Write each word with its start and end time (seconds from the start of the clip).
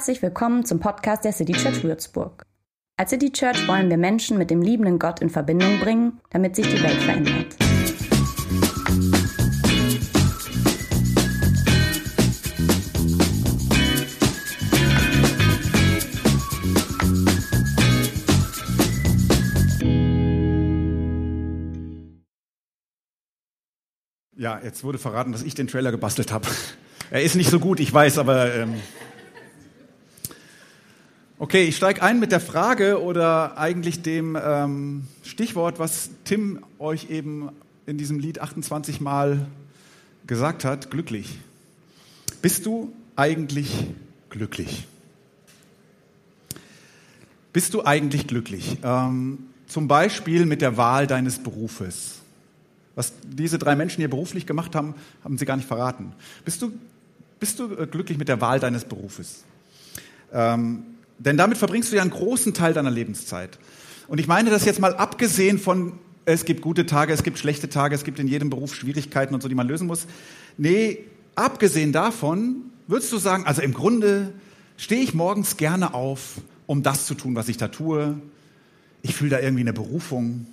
Herzlich 0.00 0.22
willkommen 0.22 0.64
zum 0.64 0.80
Podcast 0.80 1.26
der 1.26 1.32
City 1.34 1.52
Church 1.52 1.84
Würzburg. 1.84 2.46
Als 2.96 3.10
City 3.10 3.30
Church 3.32 3.68
wollen 3.68 3.90
wir 3.90 3.98
Menschen 3.98 4.38
mit 4.38 4.50
dem 4.50 4.62
liebenden 4.62 4.98
Gott 4.98 5.20
in 5.20 5.28
Verbindung 5.28 5.78
bringen, 5.78 6.22
damit 6.30 6.56
sich 6.56 6.66
die 6.66 6.82
Welt 6.82 7.02
verändert. 7.02 7.54
Ja, 24.34 24.62
jetzt 24.64 24.82
wurde 24.82 24.96
verraten, 24.96 25.32
dass 25.32 25.42
ich 25.42 25.54
den 25.54 25.66
Trailer 25.66 25.90
gebastelt 25.90 26.32
habe. 26.32 26.48
Er 27.10 27.22
ist 27.22 27.34
nicht 27.34 27.50
so 27.50 27.60
gut, 27.60 27.80
ich 27.80 27.92
weiß, 27.92 28.16
aber 28.16 28.54
ähm 28.54 28.76
okay, 31.40 31.64
ich 31.64 31.76
steige 31.76 32.02
ein 32.02 32.20
mit 32.20 32.30
der 32.30 32.38
Frage 32.38 33.02
oder 33.02 33.58
eigentlich 33.58 34.02
dem 34.02 34.38
ähm, 34.40 35.08
Stichwort, 35.24 35.80
was 35.80 36.10
Tim 36.24 36.60
euch 36.78 37.10
eben 37.10 37.48
in 37.86 37.98
diesem 37.98 38.20
Lied 38.20 38.40
28 38.40 39.00
Mal 39.00 39.46
gesagt 40.26 40.64
hat: 40.64 40.90
glücklich. 40.90 41.40
Bist 42.42 42.66
du 42.66 42.92
eigentlich 43.16 43.86
glücklich? 44.28 44.86
Bist 47.52 47.74
du 47.74 47.84
eigentlich 47.84 48.28
glücklich? 48.28 48.78
Ähm, 48.84 49.38
zum 49.66 49.88
Beispiel 49.88 50.46
mit 50.46 50.62
der 50.62 50.76
Wahl 50.76 51.06
deines 51.06 51.42
Berufes. 51.42 52.20
Was 52.94 53.12
diese 53.24 53.58
drei 53.58 53.76
Menschen 53.76 53.98
hier 53.98 54.10
beruflich 54.10 54.46
gemacht 54.46 54.74
haben, 54.74 54.94
haben 55.24 55.38
sie 55.38 55.46
gar 55.46 55.56
nicht 55.56 55.66
verraten. 55.66 56.12
Bist 56.44 56.60
du, 56.62 56.72
bist 57.40 57.58
du 57.58 57.74
äh, 57.74 57.86
glücklich 57.86 58.18
mit 58.18 58.28
der 58.28 58.40
Wahl 58.40 58.60
deines 58.60 58.84
Berufes? 58.84 59.44
Ähm, 60.32 60.84
denn 61.20 61.36
damit 61.36 61.58
verbringst 61.58 61.92
du 61.92 61.96
ja 61.96 62.02
einen 62.02 62.10
großen 62.10 62.54
Teil 62.54 62.72
deiner 62.72 62.90
Lebenszeit. 62.90 63.58
Und 64.08 64.18
ich 64.18 64.26
meine 64.26 64.50
das 64.50 64.64
jetzt 64.64 64.80
mal 64.80 64.94
abgesehen 64.96 65.58
von, 65.58 65.92
es 66.24 66.44
gibt 66.44 66.62
gute 66.62 66.86
Tage, 66.86 67.12
es 67.12 67.22
gibt 67.22 67.38
schlechte 67.38 67.68
Tage, 67.68 67.94
es 67.94 68.04
gibt 68.04 68.18
in 68.18 68.26
jedem 68.26 68.50
Beruf 68.50 68.74
Schwierigkeiten 68.74 69.34
und 69.34 69.42
so, 69.42 69.48
die 69.48 69.54
man 69.54 69.68
lösen 69.68 69.86
muss. 69.86 70.06
Nee, 70.56 70.98
abgesehen 71.34 71.92
davon 71.92 72.56
würdest 72.86 73.12
du 73.12 73.18
sagen, 73.18 73.46
also 73.46 73.62
im 73.62 73.74
Grunde 73.74 74.32
stehe 74.76 75.02
ich 75.02 75.14
morgens 75.14 75.56
gerne 75.56 75.94
auf, 75.94 76.40
um 76.66 76.82
das 76.82 77.06
zu 77.06 77.14
tun, 77.14 77.36
was 77.36 77.48
ich 77.48 77.56
da 77.56 77.68
tue. 77.68 78.16
Ich 79.02 79.14
fühle 79.14 79.30
da 79.30 79.40
irgendwie 79.40 79.62
eine 79.62 79.72
Berufung. 79.72 80.46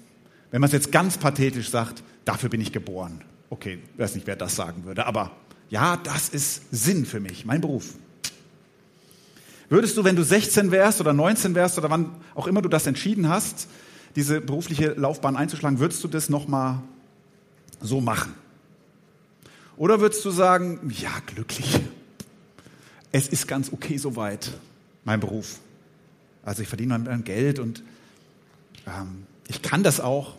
Wenn 0.52 0.62
man 0.62 0.68
es 0.68 0.74
jetzt 0.74 0.92
ganz 0.92 1.18
pathetisch 1.18 1.70
sagt, 1.70 2.04
dafür 2.26 2.50
bin 2.50 2.62
ich 2.62 2.72
geboren. 2.72 3.22
Okay, 3.50 3.80
ich 3.94 4.00
weiß 4.00 4.16
nicht, 4.16 4.28
wer 4.28 4.36
das 4.36 4.56
sagen 4.56 4.84
würde, 4.86 5.06
aber 5.06 5.32
ja, 5.70 5.98
das 5.98 6.30
ist 6.30 6.64
Sinn 6.72 7.06
für 7.06 7.20
mich, 7.20 7.46
mein 7.46 7.62
Beruf. 7.62 7.94
Würdest 9.70 9.98
du, 9.98 10.04
wenn 10.04 10.16
du 10.16 10.24
16 10.24 10.72
wärst 10.72 11.02
oder 11.02 11.14
19 11.14 11.54
wärst 11.56 11.78
oder 11.78 11.90
wann 11.90 12.12
auch 12.36 12.48
immer 12.48 12.62
du 12.62 12.70
das 12.70 12.88
entschieden 12.88 13.28
hast, 13.28 13.68
diese 14.16 14.40
berufliche 14.40 14.94
Laufbahn 14.94 15.36
einzuschlagen, 15.36 15.80
würdest 15.80 16.04
du 16.04 16.08
das 16.08 16.30
nochmal 16.30 16.82
so 17.82 18.00
machen? 18.00 18.34
Oder 19.76 20.00
würdest 20.00 20.24
du 20.26 20.32
sagen, 20.32 20.80
ja, 20.98 21.12
glücklich. 21.26 21.80
Es 23.12 23.28
ist 23.28 23.48
ganz 23.48 23.72
okay 23.72 23.98
soweit, 23.98 24.52
mein 25.04 25.20
Beruf. 25.20 25.60
Also 26.44 26.64
ich 26.64 26.68
verdiene 26.68 26.98
mein 26.98 27.24
Geld 27.24 27.60
und 27.60 27.84
ähm, 28.88 29.26
ich 29.48 29.62
kann 29.62 29.84
das 29.84 30.00
auch. 30.00 30.36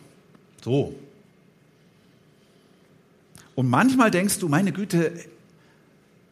So. 0.65 0.95
Und 3.55 3.69
manchmal 3.69 4.11
denkst 4.11 4.39
du, 4.39 4.49
meine 4.49 4.73
Güte, 4.73 5.13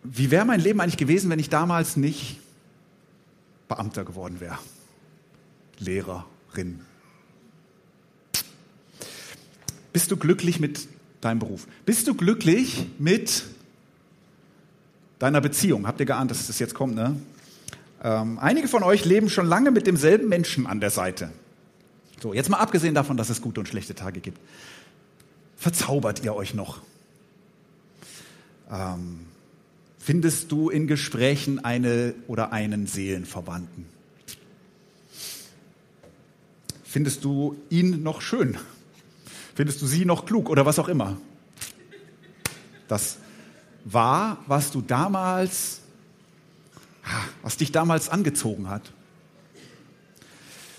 wie 0.02 0.30
wäre 0.30 0.44
mein 0.44 0.60
Leben 0.60 0.80
eigentlich 0.80 0.96
gewesen, 0.96 1.30
wenn 1.30 1.38
ich 1.38 1.48
damals 1.48 1.96
nicht 1.96 2.40
Beamter 3.68 4.04
geworden 4.04 4.40
wäre? 4.40 4.58
Lehrerin. 5.78 6.80
Bist 9.92 10.10
du 10.10 10.16
glücklich 10.16 10.60
mit 10.60 10.88
deinem 11.20 11.38
Beruf? 11.38 11.66
Bist 11.84 12.06
du 12.06 12.14
glücklich 12.14 12.86
mit 12.98 13.44
deiner 15.18 15.40
Beziehung? 15.40 15.86
Habt 15.86 16.00
ihr 16.00 16.06
geahnt, 16.06 16.30
dass 16.30 16.46
das 16.46 16.58
jetzt 16.58 16.74
kommt, 16.74 16.94
ne? 16.94 17.20
Ähm, 18.02 18.38
einige 18.38 18.68
von 18.68 18.82
euch 18.82 19.04
leben 19.04 19.30
schon 19.30 19.46
lange 19.46 19.70
mit 19.70 19.86
demselben 19.86 20.28
Menschen 20.28 20.66
an 20.66 20.80
der 20.80 20.90
Seite. 20.90 21.32
So, 22.22 22.34
jetzt 22.34 22.50
mal 22.50 22.58
abgesehen 22.58 22.94
davon, 22.94 23.16
dass 23.16 23.30
es 23.30 23.40
gute 23.40 23.60
und 23.60 23.68
schlechte 23.68 23.94
Tage 23.94 24.20
gibt. 24.20 24.38
Verzaubert 25.56 26.22
ihr 26.22 26.34
euch 26.34 26.54
noch? 26.54 26.80
Ähm, 28.70 29.25
findest 30.06 30.52
du 30.52 30.70
in 30.70 30.86
Gesprächen 30.86 31.64
eine 31.64 32.14
oder 32.28 32.52
einen 32.52 32.86
Seelenverwandten? 32.86 33.86
Findest 36.84 37.24
du 37.24 37.56
ihn 37.70 38.04
noch 38.04 38.20
schön? 38.20 38.56
Findest 39.56 39.82
du 39.82 39.86
sie 39.86 40.04
noch 40.04 40.24
klug 40.24 40.48
oder 40.48 40.64
was 40.64 40.78
auch 40.78 40.86
immer? 40.86 41.16
Das 42.86 43.16
war, 43.84 44.38
was 44.46 44.70
du 44.70 44.80
damals, 44.80 45.80
was 47.42 47.56
dich 47.56 47.72
damals 47.72 48.08
angezogen 48.08 48.70
hat. 48.70 48.92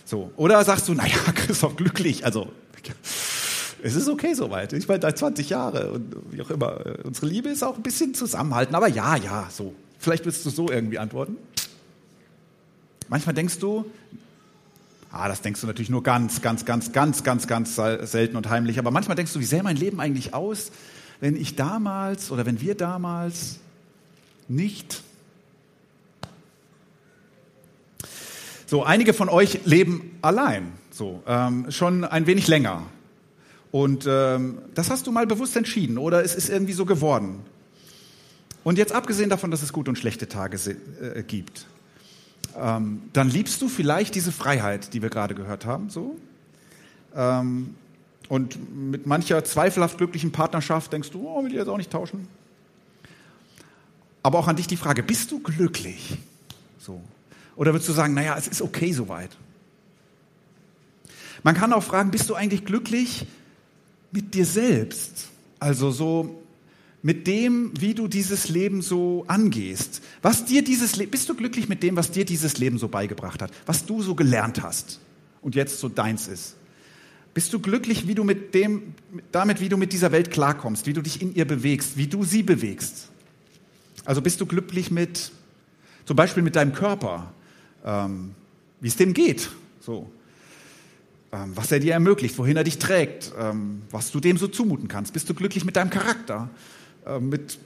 So. 0.05 0.31
Oder 0.37 0.63
sagst 0.63 0.87
du, 0.87 0.93
naja, 0.93 1.17
Christoph, 1.35 1.75
glücklich, 1.75 2.23
also 2.23 2.53
es 3.83 3.95
ist 3.95 4.09
okay 4.09 4.33
soweit. 4.33 4.73
Ich 4.73 4.87
meine, 4.87 5.01
seit 5.01 5.17
20 5.17 5.49
Jahre 5.49 5.91
und 5.91 6.15
wie 6.31 6.41
auch 6.41 6.49
immer. 6.49 6.79
Unsere 7.03 7.27
Liebe 7.27 7.49
ist 7.49 7.63
auch 7.63 7.75
ein 7.75 7.83
bisschen 7.83 8.13
zusammenhalten, 8.13 8.75
aber 8.75 8.87
ja, 8.87 9.15
ja, 9.15 9.47
so. 9.51 9.73
Vielleicht 9.99 10.25
willst 10.25 10.45
du 10.45 10.49
so 10.49 10.69
irgendwie 10.69 10.99
antworten. 10.99 11.37
Manchmal 13.09 13.33
denkst 13.33 13.59
du, 13.59 13.85
ah, 15.11 15.27
das 15.27 15.41
denkst 15.41 15.61
du 15.61 15.67
natürlich 15.67 15.89
nur 15.89 16.03
ganz, 16.03 16.41
ganz, 16.41 16.65
ganz, 16.65 16.91
ganz, 16.91 17.23
ganz, 17.23 17.47
ganz 17.47 17.75
selten 17.75 18.35
und 18.35 18.49
heimlich, 18.49 18.79
aber 18.79 18.91
manchmal 18.91 19.15
denkst 19.15 19.33
du, 19.33 19.39
wie 19.39 19.45
sähe 19.45 19.63
mein 19.63 19.77
Leben 19.77 19.99
eigentlich 19.99 20.33
aus, 20.33 20.71
wenn 21.19 21.35
ich 21.35 21.55
damals 21.55 22.31
oder 22.31 22.45
wenn 22.45 22.61
wir 22.61 22.75
damals 22.75 23.59
nicht 24.47 25.01
So, 28.69 28.83
einige 28.83 29.13
von 29.13 29.29
euch 29.29 29.63
leben 29.63 30.17
allein, 30.21 30.73
so 30.91 31.23
ähm, 31.25 31.71
schon 31.71 32.03
ein 32.03 32.27
wenig 32.27 32.49
länger. 32.49 32.83
Und 33.71 34.05
ähm, 34.07 34.59
das 34.73 34.89
hast 34.89 35.07
du 35.07 35.11
mal 35.11 35.27
bewusst 35.27 35.55
entschieden 35.55 35.97
oder 35.97 36.23
es 36.23 36.35
ist 36.35 36.49
irgendwie 36.49 36.73
so 36.73 36.85
geworden. 36.85 37.41
Und 38.63 38.77
jetzt 38.77 38.91
abgesehen 38.91 39.29
davon, 39.29 39.51
dass 39.51 39.61
es 39.61 39.73
gute 39.73 39.91
und 39.91 39.97
schlechte 39.97 40.27
Tage 40.27 40.57
äh, 40.57 41.23
gibt, 41.23 41.67
ähm, 42.57 43.03
dann 43.13 43.29
liebst 43.29 43.61
du 43.61 43.69
vielleicht 43.69 44.15
diese 44.15 44.31
Freiheit, 44.31 44.93
die 44.93 45.01
wir 45.01 45.09
gerade 45.09 45.35
gehört 45.35 45.65
haben, 45.65 45.89
so. 45.89 46.17
Ähm, 47.15 47.75
und 48.29 48.57
mit 48.91 49.05
mancher 49.05 49.43
zweifelhaft 49.43 49.97
glücklichen 49.97 50.31
Partnerschaft 50.31 50.91
denkst 50.91 51.11
du, 51.11 51.27
oh, 51.27 51.43
will 51.43 51.51
ich 51.51 51.57
jetzt 51.57 51.69
auch 51.69 51.77
nicht 51.77 51.91
tauschen. 51.91 52.27
Aber 54.21 54.39
auch 54.39 54.47
an 54.49 54.57
dich 54.57 54.67
die 54.67 54.75
Frage, 54.75 55.03
bist 55.03 55.31
du 55.31 55.39
glücklich? 55.39 56.17
So. 56.77 57.01
Oder 57.55 57.73
würdest 57.73 57.87
du 57.87 57.93
sagen, 57.93 58.13
naja, 58.13 58.35
es 58.37 58.47
ist 58.47 58.61
okay 58.61 58.91
soweit? 58.91 59.29
Man 61.43 61.55
kann 61.55 61.71
auch 61.71 61.83
fragen, 61.83 62.11
bist 62.11 62.29
du 62.29 62.35
eigentlich 62.35 62.65
glücklich 62.65 63.25
mit 64.11 64.33
dir 64.33 64.45
selbst? 64.45 65.29
Also 65.59 65.91
so 65.91 66.43
mit 67.01 67.27
dem, 67.27 67.71
wie 67.79 67.93
du 67.93 68.07
dieses 68.07 68.49
Leben 68.49 68.81
so 68.81 69.23
angehst. 69.27 70.01
Was 70.21 70.45
dir 70.45 70.63
dieses 70.63 70.95
Le 70.95 71.07
bist 71.07 71.29
du 71.29 71.35
glücklich 71.35 71.69
mit 71.69 71.83
dem, 71.83 71.95
was 71.95 72.11
dir 72.11 72.25
dieses 72.25 72.57
Leben 72.57 72.77
so 72.77 72.87
beigebracht 72.87 73.41
hat, 73.41 73.51
was 73.65 73.85
du 73.85 74.01
so 74.01 74.15
gelernt 74.15 74.61
hast 74.61 74.99
und 75.41 75.55
jetzt 75.55 75.79
so 75.79 75.89
deins 75.89 76.27
ist? 76.27 76.55
Bist 77.33 77.53
du 77.53 77.59
glücklich, 77.59 78.07
wie 78.07 78.15
du 78.15 78.23
mit 78.23 78.55
dem, 78.55 78.95
damit, 79.31 79.61
wie 79.61 79.69
du 79.69 79.77
mit 79.77 79.93
dieser 79.93 80.11
Welt 80.11 80.31
klarkommst, 80.31 80.87
wie 80.87 80.93
du 80.93 81.01
dich 81.01 81.21
in 81.21 81.35
ihr 81.35 81.45
bewegst, 81.45 81.95
wie 81.95 82.07
du 82.07 82.23
sie 82.23 82.41
bewegst? 82.41 83.09
Also 84.05 84.21
bist 84.21 84.41
du 84.41 84.45
glücklich 84.45 84.89
mit, 84.89 85.31
zum 86.05 86.15
Beispiel 86.15 86.41
mit 86.41 86.55
deinem 86.55 86.73
Körper, 86.73 87.31
ähm, 87.85 88.31
wie 88.81 88.87
es 88.87 88.95
dem 88.95 89.13
geht, 89.13 89.49
so, 89.81 90.09
was 91.31 91.71
er 91.71 91.79
dir 91.79 91.93
ermöglicht, 91.93 92.37
wohin 92.37 92.57
er 92.57 92.63
dich 92.63 92.79
trägt, 92.79 93.33
ähm, 93.37 93.81
was 93.91 94.11
du 94.11 94.19
dem 94.19 94.37
so 94.37 94.47
zumuten 94.47 94.87
kannst. 94.87 95.13
Bist 95.13 95.29
du 95.29 95.33
glücklich 95.33 95.65
mit 95.65 95.75
deinem 95.75 95.89
Charakter, 95.89 96.49
äh, 97.05 97.19
mit 97.19 97.57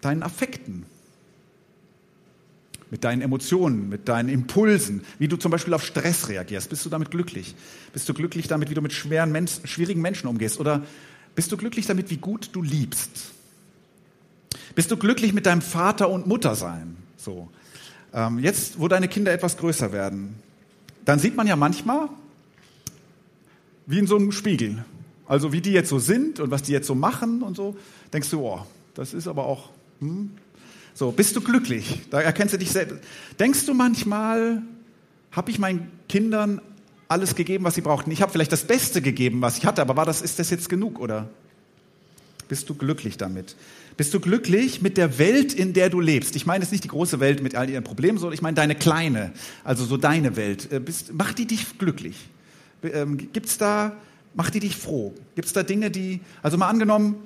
deinen 0.00 0.22
Affekten, 0.22 0.86
mit 2.90 3.04
deinen 3.04 3.22
Emotionen, 3.22 3.88
mit 3.88 4.08
deinen 4.08 4.28
Impulsen, 4.28 5.02
wie 5.18 5.28
du 5.28 5.36
zum 5.36 5.50
Beispiel 5.50 5.74
auf 5.74 5.84
Stress 5.84 6.28
reagierst. 6.28 6.70
Bist 6.70 6.84
du 6.84 6.88
damit 6.88 7.10
glücklich? 7.10 7.54
Bist 7.92 8.08
du 8.08 8.14
glücklich 8.14 8.48
damit, 8.48 8.70
wie 8.70 8.74
du 8.74 8.82
mit 8.82 8.92
schweren, 8.92 9.30
Menschen, 9.30 9.66
schwierigen 9.66 10.00
Menschen 10.00 10.26
umgehst? 10.26 10.58
Oder 10.58 10.82
bist 11.34 11.52
du 11.52 11.56
glücklich 11.56 11.86
damit, 11.86 12.10
wie 12.10 12.16
gut 12.16 12.50
du 12.52 12.62
liebst? 12.62 13.32
Bist 14.74 14.90
du 14.90 14.96
glücklich 14.96 15.32
mit 15.32 15.46
deinem 15.46 15.62
Vater 15.62 16.08
und 16.08 16.26
Mutter 16.26 16.54
sein? 16.54 16.96
So. 17.16 17.48
Ähm, 18.12 18.38
jetzt, 18.38 18.80
wo 18.80 18.88
deine 18.88 19.06
Kinder 19.06 19.32
etwas 19.32 19.56
größer 19.56 19.92
werden, 19.92 20.34
dann 21.04 21.18
sieht 21.18 21.36
man 21.36 21.46
ja 21.46 21.56
manchmal, 21.56 22.08
wie 23.90 23.98
in 23.98 24.06
so 24.06 24.16
einem 24.16 24.30
Spiegel, 24.30 24.84
also 25.26 25.52
wie 25.52 25.60
die 25.60 25.72
jetzt 25.72 25.88
so 25.88 25.98
sind 25.98 26.38
und 26.38 26.50
was 26.50 26.62
die 26.62 26.72
jetzt 26.72 26.86
so 26.86 26.94
machen 26.94 27.42
und 27.42 27.56
so, 27.56 27.76
denkst 28.12 28.30
du, 28.30 28.40
oh, 28.40 28.64
das 28.94 29.14
ist 29.14 29.26
aber 29.26 29.46
auch, 29.46 29.70
hm. 30.00 30.30
So, 30.92 31.12
bist 31.12 31.36
du 31.36 31.40
glücklich? 31.40 32.00
Da 32.10 32.20
erkennst 32.20 32.52
du 32.52 32.58
dich 32.58 32.72
selbst. 32.72 32.96
Denkst 33.38 33.64
du 33.64 33.74
manchmal, 33.74 34.60
habe 35.30 35.50
ich 35.50 35.58
meinen 35.58 35.90
Kindern 36.08 36.60
alles 37.08 37.36
gegeben, 37.36 37.64
was 37.64 37.76
sie 37.76 37.80
brauchten? 37.80 38.10
Ich 38.10 38.22
habe 38.22 38.32
vielleicht 38.32 38.52
das 38.52 38.64
Beste 38.64 39.00
gegeben, 39.00 39.40
was 39.40 39.56
ich 39.56 39.66
hatte, 39.66 39.80
aber 39.80 39.96
war 39.96 40.04
das, 40.04 40.20
ist 40.20 40.38
das 40.38 40.50
jetzt 40.50 40.68
genug 40.68 41.00
oder 41.00 41.28
bist 42.48 42.68
du 42.68 42.74
glücklich 42.74 43.16
damit? 43.16 43.56
Bist 43.96 44.12
du 44.12 44.20
glücklich 44.20 44.82
mit 44.82 44.96
der 44.96 45.18
Welt, 45.18 45.54
in 45.54 45.72
der 45.72 45.90
du 45.90 46.00
lebst? 46.00 46.34
Ich 46.36 46.46
meine 46.46 46.64
jetzt 46.64 46.72
nicht 46.72 46.84
die 46.84 46.88
große 46.88 47.20
Welt 47.20 47.42
mit 47.42 47.54
all 47.54 47.70
ihren 47.70 47.84
Problemen, 47.84 48.18
sondern 48.18 48.34
ich 48.34 48.42
meine 48.42 48.56
deine 48.56 48.74
kleine, 48.74 49.32
also 49.62 49.84
so 49.84 49.96
deine 49.96 50.36
Welt. 50.36 50.70
Äh, 50.72 50.80
bist, 50.80 51.14
macht 51.14 51.38
die 51.38 51.46
dich 51.46 51.78
glücklich? 51.78 52.16
Ähm, 52.82 53.32
gibt's 53.32 53.58
da, 53.58 53.96
macht 54.34 54.54
die 54.54 54.60
dich 54.60 54.76
froh? 54.76 55.14
Gibt 55.34 55.46
es 55.46 55.52
da 55.52 55.62
Dinge, 55.62 55.90
die, 55.90 56.20
also 56.42 56.56
mal 56.56 56.68
angenommen, 56.68 57.16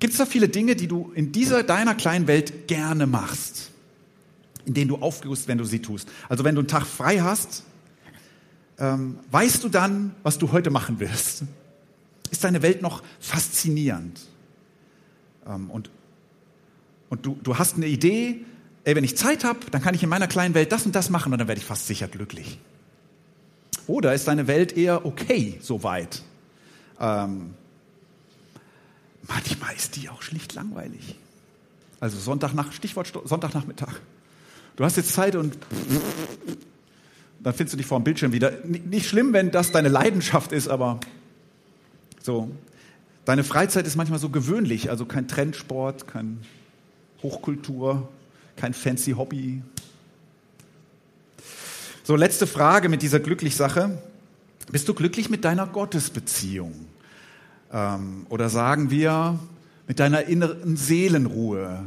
gibt 0.00 0.12
es 0.12 0.18
da 0.18 0.26
viele 0.26 0.48
Dinge, 0.48 0.76
die 0.76 0.86
du 0.86 1.12
in 1.14 1.32
dieser 1.32 1.62
deiner 1.62 1.94
kleinen 1.94 2.26
Welt 2.26 2.68
gerne 2.68 3.06
machst? 3.06 3.70
In 4.64 4.74
denen 4.74 4.88
du 4.88 4.96
aufgehst, 4.96 5.48
wenn 5.48 5.58
du 5.58 5.64
sie 5.64 5.80
tust. 5.80 6.08
Also 6.28 6.44
wenn 6.44 6.54
du 6.54 6.60
einen 6.60 6.68
Tag 6.68 6.86
frei 6.86 7.20
hast, 7.20 7.64
ähm, 8.78 9.18
weißt 9.30 9.64
du 9.64 9.68
dann, 9.68 10.14
was 10.22 10.38
du 10.38 10.52
heute 10.52 10.70
machen 10.70 11.00
wirst? 11.00 11.44
Ist 12.30 12.44
deine 12.44 12.62
Welt 12.62 12.82
noch 12.82 13.02
faszinierend? 13.18 14.20
Ähm, 15.46 15.70
und 15.70 15.90
und 17.10 17.24
du, 17.24 17.38
du 17.42 17.58
hast 17.58 17.76
eine 17.76 17.86
Idee, 17.86 18.44
ey, 18.84 18.94
wenn 18.94 19.04
ich 19.04 19.16
Zeit 19.16 19.44
habe, 19.44 19.60
dann 19.70 19.82
kann 19.82 19.94
ich 19.94 20.02
in 20.02 20.08
meiner 20.08 20.26
kleinen 20.26 20.54
Welt 20.54 20.72
das 20.72 20.86
und 20.86 20.94
das 20.94 21.10
machen 21.10 21.32
und 21.32 21.38
dann 21.38 21.48
werde 21.48 21.60
ich 21.60 21.66
fast 21.66 21.86
sicher 21.86 22.08
glücklich. 22.08 22.58
Oder 23.88 24.14
ist 24.14 24.28
deine 24.28 24.46
Welt 24.46 24.76
eher 24.76 25.04
okay 25.04 25.58
soweit? 25.60 26.22
Ähm, 27.00 27.54
manchmal 29.26 29.74
ist 29.74 29.96
die 29.96 30.08
auch 30.10 30.22
schlicht 30.22 30.54
langweilig. 30.54 31.16
Also 31.98 32.18
Sonntagnacht, 32.18 32.74
Stichwort 32.74 33.12
Sonntagnachmittag. 33.24 33.94
Du 34.76 34.84
hast 34.84 34.96
jetzt 34.96 35.12
Zeit 35.12 35.34
und 35.34 35.58
dann 37.40 37.54
findest 37.54 37.72
du 37.72 37.76
dich 37.78 37.86
vor 37.86 37.98
dem 37.98 38.04
Bildschirm 38.04 38.32
wieder. 38.32 38.52
Nicht 38.64 39.08
schlimm, 39.08 39.32
wenn 39.32 39.50
das 39.50 39.72
deine 39.72 39.88
Leidenschaft 39.88 40.52
ist, 40.52 40.68
aber 40.68 41.00
so. 42.22 42.50
Deine 43.24 43.42
Freizeit 43.42 43.86
ist 43.86 43.96
manchmal 43.96 44.18
so 44.18 44.28
gewöhnlich, 44.28 44.90
also 44.90 45.04
kein 45.04 45.28
Trendsport, 45.28 46.06
kein 46.06 46.40
Hochkultur, 47.22 48.08
kein 48.56 48.74
fancy 48.74 49.12
Hobby. 49.12 49.62
So, 52.08 52.16
letzte 52.16 52.46
Frage 52.46 52.88
mit 52.88 53.02
dieser 53.02 53.20
Glücklichsache. 53.20 53.98
Bist 54.72 54.88
du 54.88 54.94
glücklich 54.94 55.28
mit 55.28 55.44
deiner 55.44 55.66
Gottesbeziehung? 55.66 56.72
Ähm, 57.70 58.24
oder 58.30 58.48
sagen 58.48 58.90
wir 58.90 59.38
mit 59.86 60.00
deiner 60.00 60.24
inneren 60.24 60.78
Seelenruhe? 60.78 61.84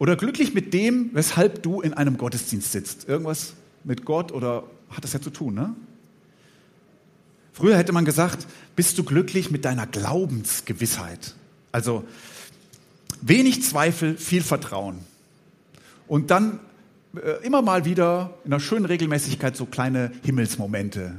Oder 0.00 0.16
glücklich 0.16 0.52
mit 0.52 0.74
dem, 0.74 1.10
weshalb 1.12 1.62
du 1.62 1.80
in 1.80 1.94
einem 1.94 2.18
Gottesdienst 2.18 2.72
sitzt? 2.72 3.08
Irgendwas 3.08 3.52
mit 3.84 4.04
Gott 4.04 4.32
oder 4.32 4.64
hat 4.90 5.04
das 5.04 5.12
ja 5.12 5.20
zu 5.20 5.30
tun, 5.30 5.54
ne? 5.54 5.76
Früher 7.52 7.76
hätte 7.76 7.92
man 7.92 8.04
gesagt, 8.04 8.48
bist 8.74 8.98
du 8.98 9.04
glücklich 9.04 9.52
mit 9.52 9.64
deiner 9.64 9.86
Glaubensgewissheit? 9.86 11.36
Also 11.70 12.02
wenig 13.20 13.62
Zweifel, 13.62 14.16
viel 14.16 14.42
Vertrauen. 14.42 14.98
Und 16.08 16.32
dann 16.32 16.58
äh, 17.16 17.44
immer 17.44 17.62
mal 17.62 17.84
wieder 17.84 18.34
in 18.44 18.52
einer 18.52 18.60
schönen 18.60 18.84
Regelmäßigkeit 18.84 19.56
so 19.56 19.66
kleine 19.66 20.12
Himmelsmomente. 20.22 21.14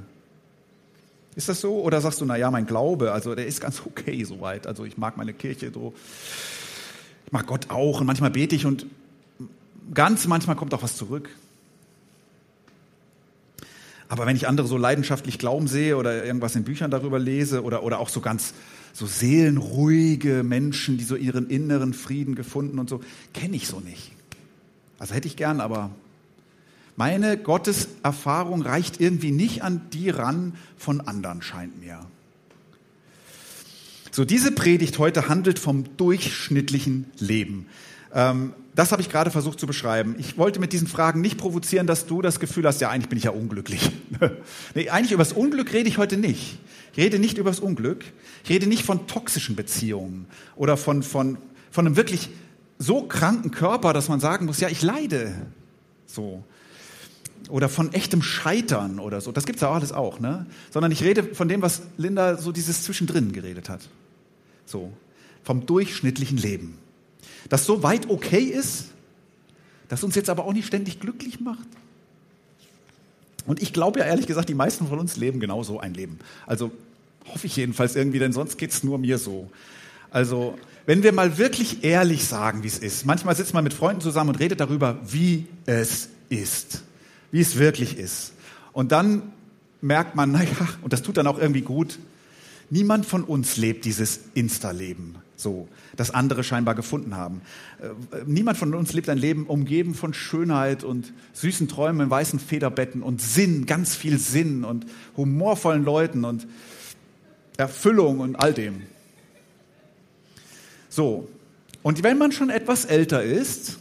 Ist 1.36 1.50
das 1.50 1.62
so? 1.62 1.81
Oder 1.81 2.01
sagst 2.01 2.21
du, 2.21 2.25
na 2.25 2.36
ja, 2.36 2.51
mein 2.51 2.65
Glaube, 2.65 3.12
also 3.12 3.33
der 3.36 3.47
ist 3.47 3.62
ganz 3.62 3.81
okay 3.86 4.24
soweit. 4.24 4.68
Also 4.68 4.86
ich 4.86 4.97
mag 4.97 5.18
meine 5.18 5.33
Kirche 5.33 5.71
so. 5.74 5.94
Ich 7.25 7.31
mag 7.31 7.47
Gott 7.47 7.69
auch 7.69 8.01
und 8.01 8.07
manchmal 8.07 8.31
bete 8.31 8.56
ich 8.56 8.65
und 8.65 8.86
ganz 9.94 10.27
manchmal 10.27 10.56
kommt 10.56 10.74
auch 10.74 10.83
was 10.83 10.97
zurück. 10.97 11.30
Aber 14.07 14.25
wenn 14.25 14.35
ich 14.35 14.47
andere 14.47 14.68
so 14.68 14.75
leidenschaftlich 14.75 15.38
glauben 15.38 15.68
sehe 15.68 15.95
oder 15.95 16.25
irgendwas 16.25 16.56
in 16.56 16.63
Büchern 16.63 16.89
darüber 16.89 17.19
lese 17.19 17.63
oder, 17.63 17.83
oder 17.83 18.00
auch 18.00 18.09
so 18.09 18.21
ganz 18.21 18.56
so 18.92 19.06
seelenruhige 19.06 20.44
Menschen, 20.44 20.97
die 20.97 21.03
so 21.03 21.15
ihren 21.15 21.47
inneren 21.50 21.94
Frieden 21.94 22.33
gefunden 22.33 22.80
und 22.80 22.89
so, 22.89 23.01
kenne 23.33 23.56
ich 23.56 23.68
so 23.68 23.80
nicht. 23.80 24.12
Also 25.00 25.16
hätte 25.16 25.28
ich 25.28 25.38
gern, 25.38 25.62
aber 25.62 25.92
meine 26.96 27.38
Gotteserfahrung 27.38 28.62
reicht 28.62 29.00
irgendwie 29.00 29.31
nicht 29.31 29.63
an 29.63 29.81
die 29.94 30.10
ran 30.10 30.54
von 30.78 31.00
anderen, 31.01 31.42
scheint 31.42 31.80
mir. 31.80 32.01
So, 34.12 34.25
diese 34.25 34.51
Predigt 34.51 35.00
heute 35.00 35.30
handelt 35.30 35.60
vom 35.60 35.96
durchschnittlichen 35.96 37.06
Leben. 37.19 37.68
Ähm, 38.13 38.54
das 38.75 38.92
habe 38.92 39.01
ich 39.01 39.10
gerade 39.10 39.31
versucht 39.31 39.60
zu 39.60 39.68
beschreiben. 39.68 40.16
Ich 40.18 40.38
wollte 40.38 40.60
mit 40.60 40.74
diesen 40.74 40.88
Fragen 40.88 41.22
nicht 41.22 41.38
provozieren, 41.38 41.88
dass 41.88 42.06
du 42.06 42.22
das 42.22 42.40
Gefühl 42.40 42.66
hast, 42.66 42.81
ja, 42.81 42.90
eigentlich 42.90 43.10
bin 43.10 43.18
ich 43.18 43.25
ja 43.25 43.31
unglücklich. 43.31 43.92
nee, 44.75 44.90
eigentlich 44.90 45.12
über 45.12 45.24
das 45.24 45.34
Unglück 45.34 45.74
rede 45.74 45.88
ich 45.88 45.98
heute 45.98 46.18
nicht. 46.18 46.57
Ich 46.94 46.98
rede 46.98 47.19
nicht 47.19 47.38
über 47.38 47.50
das 47.50 47.60
Unglück. 47.60 48.04
Ich 48.44 48.50
rede 48.50 48.68
nicht 48.68 48.84
von 48.84 49.07
toxischen 49.07 49.56
Beziehungen 49.56 50.25
oder 50.56 50.75
von, 50.75 51.04
von, 51.04 51.38
von 51.72 51.86
einem 51.86 51.95
wirklich 51.95 52.30
so 52.80 53.04
kranken 53.04 53.52
Körper, 53.52 53.94
dass 53.94 54.10
man 54.10 54.20
sagen 54.20 54.48
muss, 54.48 54.60
ja, 54.60 54.70
ich 54.70 54.81
leide. 54.81 55.36
So. 56.08 56.44
Oder 57.50 57.70
von 57.70 57.94
echtem 57.94 58.22
Scheitern 58.22 59.00
oder 59.00 59.22
so. 59.22 59.31
Das 59.31 59.46
gibt 59.46 59.58
es 59.58 59.62
ja 59.62 59.72
alles 59.72 59.92
auch, 59.92 60.20
ne? 60.20 60.48
Sondern 60.72 60.92
ich 60.92 61.04
rede 61.04 61.24
von 61.36 61.48
dem, 61.48 61.62
was 61.62 61.84
Linda 61.98 62.38
so 62.38 62.52
dieses 62.52 62.84
Zwischendrin 62.84 63.31
geredet 63.31 63.70
hat. 63.70 63.81
So. 64.66 64.92
Vom 65.44 65.66
durchschnittlichen 65.66 66.38
Leben 66.38 66.80
das 67.48 67.66
so 67.66 67.84
weit 67.84 68.10
okay 68.10 68.44
ist, 68.44 68.86
das 69.88 70.04
uns 70.04 70.16
jetzt 70.16 70.30
aber 70.30 70.46
auch 70.46 70.54
nicht 70.54 70.68
ständig 70.68 71.00
glücklich 71.00 71.40
macht. 71.40 71.68
Und 73.46 73.62
ich 73.62 73.74
glaube 73.74 74.00
ja 74.00 74.06
ehrlich 74.06 74.28
gesagt, 74.28 74.50
die 74.50 74.54
meisten 74.54 74.88
von 74.88 75.00
uns 75.00 75.18
leben 75.18 75.40
genau 75.40 75.64
so 75.64 75.80
ein 75.80 75.94
Leben. 75.94 76.20
Also 76.46 76.72
hoffe 77.28 77.48
ich 77.48 77.56
jedenfalls 77.56 77.96
irgendwie, 77.96 78.20
denn 78.20 78.34
sonst 78.34 78.58
geht 78.58 78.72
es 78.72 78.84
nur 78.84 78.98
mir 78.98 79.18
so. 79.18 79.50
Also 80.11 80.57
wenn 80.85 81.03
wir 81.03 81.11
mal 81.11 81.38
wirklich 81.38 81.83
ehrlich 81.83 82.25
sagen, 82.25 82.63
wie 82.63 82.67
es 82.67 82.79
ist. 82.79 83.06
Manchmal 83.06 83.35
sitzt 83.35 83.53
man 83.53 83.63
mit 83.63 83.73
Freunden 83.73 84.01
zusammen 84.01 84.31
und 84.31 84.39
redet 84.39 84.59
darüber, 84.59 84.97
wie 85.06 85.45
es 85.65 86.09
ist, 86.29 86.83
wie 87.31 87.41
es 87.41 87.57
wirklich 87.57 87.97
ist. 87.97 88.33
Und 88.73 88.91
dann 88.91 89.31
merkt 89.81 90.15
man, 90.15 90.31
naja, 90.31 90.50
und 90.81 90.94
das 90.94 91.03
tut 91.03 91.17
dann 91.17 91.27
auch 91.27 91.38
irgendwie 91.38 91.61
gut, 91.61 92.00
niemand 92.69 93.06
von 93.06 93.23
uns 93.23 93.57
lebt 93.57 93.85
dieses 93.85 94.19
Insta-Leben 94.33 95.15
so, 95.39 95.67
das 95.95 96.11
andere 96.11 96.44
scheinbar 96.44 96.75
gefunden 96.75 97.15
haben. 97.15 97.41
Äh, 97.81 97.89
niemand 98.25 98.57
von 98.57 98.73
uns 98.75 98.94
lebt 98.94 99.09
ein 99.09 99.17
Leben 99.17 99.45
umgeben 99.45 99.95
von 99.95 100.13
Schönheit 100.13 100.83
und 100.83 101.13
süßen 101.33 101.68
Träumen 101.68 102.01
in 102.01 102.09
weißen 102.09 102.39
Federbetten 102.39 103.01
und 103.01 103.21
Sinn, 103.21 103.66
ganz 103.66 103.95
viel 103.95 104.19
Sinn 104.19 104.63
und 104.63 104.85
humorvollen 105.18 105.83
Leuten 105.83 106.25
und 106.25 106.47
Erfüllung 107.57 108.19
und 108.19 108.35
all 108.35 108.54
dem. 108.54 108.81
So, 110.90 111.30
und 111.84 112.04
wenn 112.04 112.18
man 112.18 112.31
schon 112.31 112.50
etwas 112.50 112.86
älter 112.86 113.24
ist, 113.24 113.78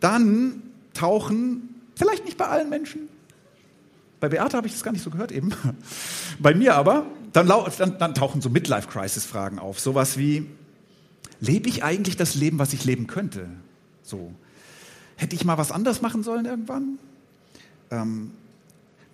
dann 0.00 0.62
tauchen, 0.94 1.80
vielleicht 1.94 2.24
nicht 2.24 2.38
bei 2.38 2.46
allen 2.46 2.68
Menschen, 2.68 3.08
bei 4.20 4.28
Beate 4.28 4.56
habe 4.56 4.66
ich 4.68 4.72
das 4.72 4.84
gar 4.84 4.92
nicht 4.92 5.02
so 5.02 5.10
gehört 5.10 5.32
eben, 5.32 5.50
bei 6.38 6.54
mir 6.54 6.74
aber, 6.76 7.06
dann, 7.32 7.48
dann, 7.48 7.98
dann 7.98 8.14
tauchen 8.14 8.40
so 8.40 8.50
Midlife-Crisis-Fragen 8.50 9.58
auf. 9.58 9.80
Sowas 9.80 10.16
wie, 10.16 10.46
lebe 11.40 11.68
ich 11.68 11.82
eigentlich 11.82 12.16
das 12.16 12.34
Leben, 12.34 12.58
was 12.58 12.72
ich 12.72 12.84
leben 12.84 13.06
könnte? 13.06 13.48
So. 14.02 14.32
Hätte 15.16 15.34
ich 15.34 15.44
mal 15.44 15.58
was 15.58 15.72
anders 15.72 16.02
machen 16.02 16.22
sollen 16.22 16.44
irgendwann? 16.44 16.98
Ähm, 17.90 18.32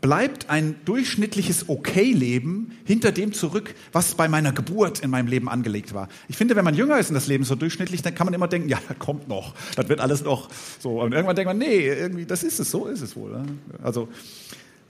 bleibt 0.08 0.48
ein 0.48 0.74
durchschnittliches 0.86 1.68
Okay-Leben 1.68 2.72
hinter 2.86 3.12
dem 3.12 3.34
zurück, 3.34 3.74
was 3.92 4.14
bei 4.14 4.26
meiner 4.26 4.52
Geburt 4.52 5.00
in 5.00 5.10
meinem 5.10 5.26
Leben 5.26 5.50
angelegt 5.50 5.92
war. 5.92 6.08
Ich 6.28 6.36
finde, 6.38 6.56
wenn 6.56 6.64
man 6.64 6.74
jünger 6.74 6.98
ist 6.98 7.10
und 7.10 7.14
das 7.14 7.26
Leben 7.26 7.44
so 7.44 7.54
durchschnittlich, 7.56 8.00
dann 8.00 8.14
kann 8.14 8.24
man 8.24 8.32
immer 8.32 8.48
denken, 8.48 8.70
ja, 8.70 8.78
das 8.88 8.98
kommt 8.98 9.28
noch, 9.28 9.54
das 9.76 9.90
wird 9.90 10.00
alles 10.00 10.24
noch 10.24 10.48
so. 10.80 11.02
Und 11.02 11.12
irgendwann 11.12 11.36
denkt 11.36 11.48
man, 11.48 11.58
nee, 11.58 11.88
irgendwie, 11.88 12.24
das 12.24 12.42
ist 12.42 12.58
es, 12.58 12.70
so 12.70 12.86
ist 12.86 13.02
es 13.02 13.16
wohl. 13.16 13.38
Also, 13.82 14.08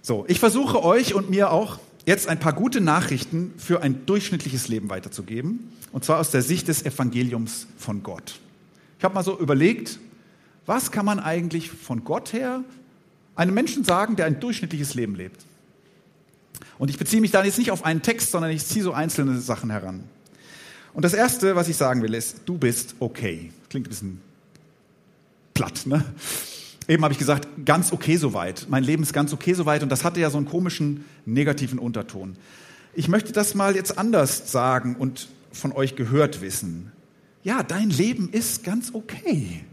so. 0.02 0.24
Ich 0.28 0.38
versuche 0.38 0.84
euch 0.84 1.14
und 1.14 1.30
mir 1.30 1.50
auch 1.50 1.80
jetzt 2.06 2.28
ein 2.28 2.38
paar 2.38 2.52
gute 2.52 2.80
Nachrichten 2.80 3.52
für 3.56 3.82
ein 3.82 4.06
durchschnittliches 4.06 4.68
Leben 4.68 4.88
weiterzugeben, 4.88 5.72
und 5.90 6.04
zwar 6.04 6.20
aus 6.20 6.30
der 6.30 6.42
Sicht 6.42 6.68
des 6.68 6.84
Evangeliums 6.84 7.66
von 7.76 8.04
Gott. 8.04 8.38
Ich 9.00 9.04
habe 9.04 9.16
mal 9.16 9.24
so 9.24 9.36
überlegt, 9.36 9.98
was 10.64 10.92
kann 10.92 11.04
man 11.04 11.18
eigentlich 11.18 11.72
von 11.72 12.04
Gott 12.04 12.32
her 12.32 12.62
einem 13.38 13.54
Menschen 13.54 13.84
sagen, 13.84 14.16
der 14.16 14.26
ein 14.26 14.40
durchschnittliches 14.40 14.94
Leben 14.94 15.14
lebt? 15.14 15.44
Und 16.78 16.90
ich 16.90 16.98
beziehe 16.98 17.20
mich 17.20 17.30
da 17.30 17.44
jetzt 17.44 17.58
nicht 17.58 17.70
auf 17.70 17.84
einen 17.84 18.02
Text, 18.02 18.30
sondern 18.30 18.50
ich 18.50 18.64
ziehe 18.66 18.84
so 18.84 18.92
einzelne 18.92 19.40
Sachen 19.40 19.70
heran. 19.70 20.04
Und 20.92 21.04
das 21.04 21.14
Erste, 21.14 21.56
was 21.56 21.68
ich 21.68 21.76
sagen 21.76 22.02
will, 22.02 22.14
ist, 22.14 22.42
du 22.46 22.58
bist 22.58 22.96
okay. 22.98 23.52
Klingt 23.70 23.86
ein 23.86 23.90
bisschen 23.90 24.20
platt, 25.54 25.86
ne? 25.86 26.04
Eben 26.88 27.04
habe 27.04 27.12
ich 27.12 27.18
gesagt, 27.18 27.46
ganz 27.66 27.92
okay 27.92 28.16
soweit. 28.16 28.66
Mein 28.70 28.82
Leben 28.82 29.02
ist 29.02 29.12
ganz 29.12 29.32
okay 29.32 29.52
soweit 29.52 29.82
und 29.82 29.90
das 29.90 30.04
hatte 30.04 30.20
ja 30.20 30.30
so 30.30 30.38
einen 30.38 30.46
komischen 30.46 31.04
negativen 31.26 31.78
Unterton. 31.78 32.36
Ich 32.94 33.08
möchte 33.08 33.32
das 33.32 33.54
mal 33.54 33.76
jetzt 33.76 33.98
anders 33.98 34.50
sagen 34.50 34.96
und 34.96 35.28
von 35.52 35.72
euch 35.72 35.96
gehört 35.96 36.40
wissen. 36.40 36.92
ja, 37.44 37.62
dein 37.62 37.90
Leben 37.90 38.30
ist 38.30 38.64
ganz 38.64 38.94
okay. 38.94 39.64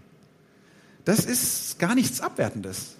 Das 1.05 1.19
ist 1.19 1.79
gar 1.79 1.95
nichts 1.95 2.19
Abwertendes. 2.19 2.95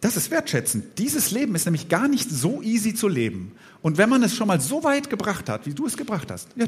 Das 0.00 0.16
ist 0.16 0.30
wertschätzend. 0.30 0.98
Dieses 0.98 1.30
Leben 1.30 1.54
ist 1.54 1.66
nämlich 1.66 1.88
gar 1.88 2.08
nicht 2.08 2.30
so 2.30 2.62
easy 2.62 2.94
zu 2.94 3.06
leben. 3.06 3.52
Und 3.82 3.98
wenn 3.98 4.08
man 4.08 4.22
es 4.22 4.34
schon 4.34 4.48
mal 4.48 4.60
so 4.60 4.82
weit 4.82 5.10
gebracht 5.10 5.48
hat, 5.48 5.66
wie 5.66 5.74
du 5.74 5.86
es 5.86 5.96
gebracht 5.96 6.30
hast, 6.30 6.48
ja, 6.56 6.66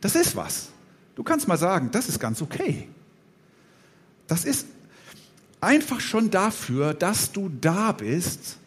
das 0.00 0.16
ist 0.16 0.34
was. 0.34 0.70
Du 1.14 1.22
kannst 1.22 1.48
mal 1.48 1.56
sagen, 1.56 1.90
das 1.92 2.08
ist 2.08 2.18
ganz 2.18 2.42
okay. 2.42 2.88
Das 4.26 4.44
ist 4.44 4.66
einfach 5.60 6.00
schon 6.00 6.30
dafür, 6.30 6.92
dass 6.92 7.32
du 7.32 7.50
da 7.60 7.92
bist, 7.92 8.58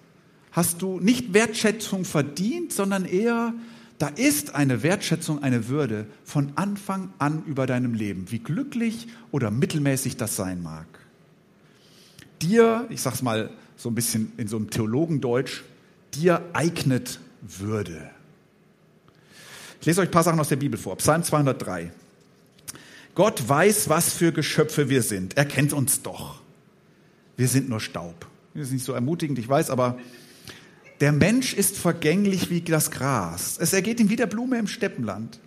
hast 0.51 0.81
du 0.81 0.99
nicht 0.99 1.33
Wertschätzung 1.33 2.05
verdient, 2.05 2.73
sondern 2.73 3.05
eher, 3.05 3.53
da 3.97 4.07
ist 4.07 4.55
eine 4.55 4.81
Wertschätzung, 4.81 5.43
eine 5.43 5.67
Würde 5.67 6.07
von 6.23 6.53
Anfang 6.55 7.13
an 7.19 7.43
über 7.45 7.67
deinem 7.67 7.93
Leben, 7.93 8.31
wie 8.31 8.39
glücklich 8.39 9.07
oder 9.31 9.51
mittelmäßig 9.51 10.17
das 10.17 10.37
sein 10.37 10.63
mag. 10.63 10.87
Dir, 12.41 12.87
ich 12.89 13.01
sag's 13.01 13.21
mal 13.21 13.49
so 13.79 13.89
ein 13.89 13.95
bisschen 13.95 14.33
in 14.35 14.47
so 14.49 14.57
einem 14.57 14.69
Theologendeutsch, 14.69 15.63
dir 16.13 16.43
eignet 16.51 17.19
Würde. 17.41 18.09
Ich 19.79 19.87
lese 19.87 20.01
euch 20.01 20.09
ein 20.09 20.11
paar 20.11 20.23
Sachen 20.23 20.39
aus 20.39 20.49
der 20.49 20.57
Bibel 20.57 20.77
vor. 20.77 20.97
Psalm 20.97 21.23
203. 21.23 21.93
Gott 23.15 23.47
weiß, 23.47 23.87
was 23.87 24.13
für 24.13 24.33
Geschöpfe 24.33 24.89
wir 24.89 25.01
sind. 25.01 25.37
Er 25.37 25.45
kennt 25.45 25.71
uns 25.71 26.01
doch. 26.01 26.41
Wir 27.37 27.47
sind 27.47 27.69
nur 27.69 27.79
Staub. 27.79 28.27
Das 28.53 28.63
ist 28.63 28.73
nicht 28.73 28.83
so 28.83 28.91
ermutigend, 28.91 29.39
ich 29.39 29.47
weiß, 29.47 29.69
aber 29.69 29.97
der 30.99 31.13
Mensch 31.13 31.53
ist 31.53 31.77
vergänglich 31.77 32.49
wie 32.49 32.59
das 32.59 32.91
Gras. 32.91 33.57
Es 33.61 33.71
ergeht 33.71 34.01
ihm 34.01 34.09
wie 34.09 34.17
der 34.17 34.27
Blume 34.27 34.57
im 34.59 34.67
Steppenland. 34.67 35.39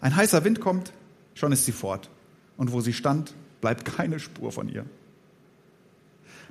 Ein 0.00 0.16
heißer 0.16 0.42
Wind 0.44 0.60
kommt, 0.60 0.94
schon 1.34 1.52
ist 1.52 1.66
sie 1.66 1.72
fort. 1.72 2.08
Und 2.56 2.72
wo 2.72 2.80
sie 2.80 2.94
stand, 2.94 3.34
bleibt 3.60 3.84
keine 3.84 4.20
Spur 4.20 4.52
von 4.52 4.70
ihr. 4.70 4.86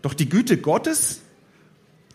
Doch 0.03 0.13
die 0.13 0.29
Güte 0.29 0.57
Gottes, 0.57 1.21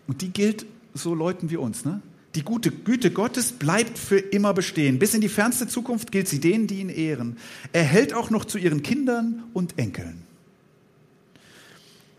und 0.07 0.23
die 0.23 0.31
gilt 0.31 0.67
so 0.95 1.15
Leuten 1.15 1.51
wie 1.51 1.57
uns, 1.57 1.85
ne? 1.85 2.01
Die 2.35 2.43
gute 2.43 2.71
Güte 2.71 3.11
Gottes 3.11 3.53
bleibt 3.53 3.99
für 3.99 4.19
immer 4.19 4.53
bestehen. 4.53 4.99
Bis 4.99 5.15
in 5.15 5.23
die 5.23 5.31
fernste 5.31 5.67
Zukunft 5.67 6.13
gilt 6.13 6.29
sie 6.29 6.39
denen, 6.39 6.67
die 6.67 6.81
ihn 6.81 6.91
ehren. 6.91 7.39
Er 7.73 7.83
hält 7.83 8.13
auch 8.13 8.31
noch 8.31 8.45
zu 8.45 8.59
ihren 8.59 8.83
Kindern 8.83 9.45
und 9.55 9.79
Enkeln. 9.79 10.23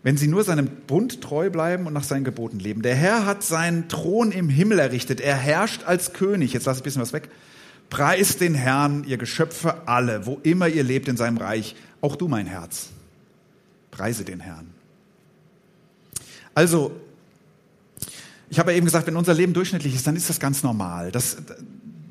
Wenn 0.02 0.16
sie 0.16 0.26
nur 0.26 0.42
seinem 0.42 0.66
Bund 0.66 1.20
treu 1.20 1.48
bleiben 1.48 1.86
und 1.86 1.92
nach 1.92 2.02
seinen 2.04 2.24
Geboten 2.24 2.58
leben. 2.58 2.82
Der 2.82 2.96
Herr 2.96 3.24
hat 3.24 3.44
seinen 3.44 3.88
Thron 3.88 4.32
im 4.32 4.48
Himmel 4.48 4.80
errichtet. 4.80 5.20
Er 5.20 5.36
herrscht 5.36 5.84
als 5.84 6.12
König. 6.12 6.52
Jetzt 6.52 6.66
lasse 6.66 6.78
ich 6.78 6.82
ein 6.82 6.84
bisschen 6.84 7.02
was 7.02 7.12
weg. 7.12 7.28
Preist 7.88 8.40
den 8.40 8.54
Herrn, 8.54 9.04
ihr 9.04 9.16
Geschöpfe 9.16 9.86
alle, 9.86 10.26
wo 10.26 10.40
immer 10.42 10.68
ihr 10.68 10.82
lebt 10.82 11.06
in 11.06 11.16
seinem 11.16 11.36
Reich. 11.36 11.76
Auch 12.00 12.16
du, 12.16 12.28
mein 12.28 12.46
Herz. 12.46 12.88
Preise 13.90 14.24
den 14.24 14.40
Herrn. 14.40 14.79
Also, 16.54 16.92
ich 18.48 18.58
habe 18.58 18.72
ja 18.72 18.76
eben 18.76 18.86
gesagt, 18.86 19.06
wenn 19.06 19.16
unser 19.16 19.34
Leben 19.34 19.52
durchschnittlich 19.52 19.94
ist, 19.94 20.06
dann 20.06 20.16
ist 20.16 20.28
das 20.28 20.40
ganz 20.40 20.62
normal. 20.62 21.12
Das, 21.12 21.36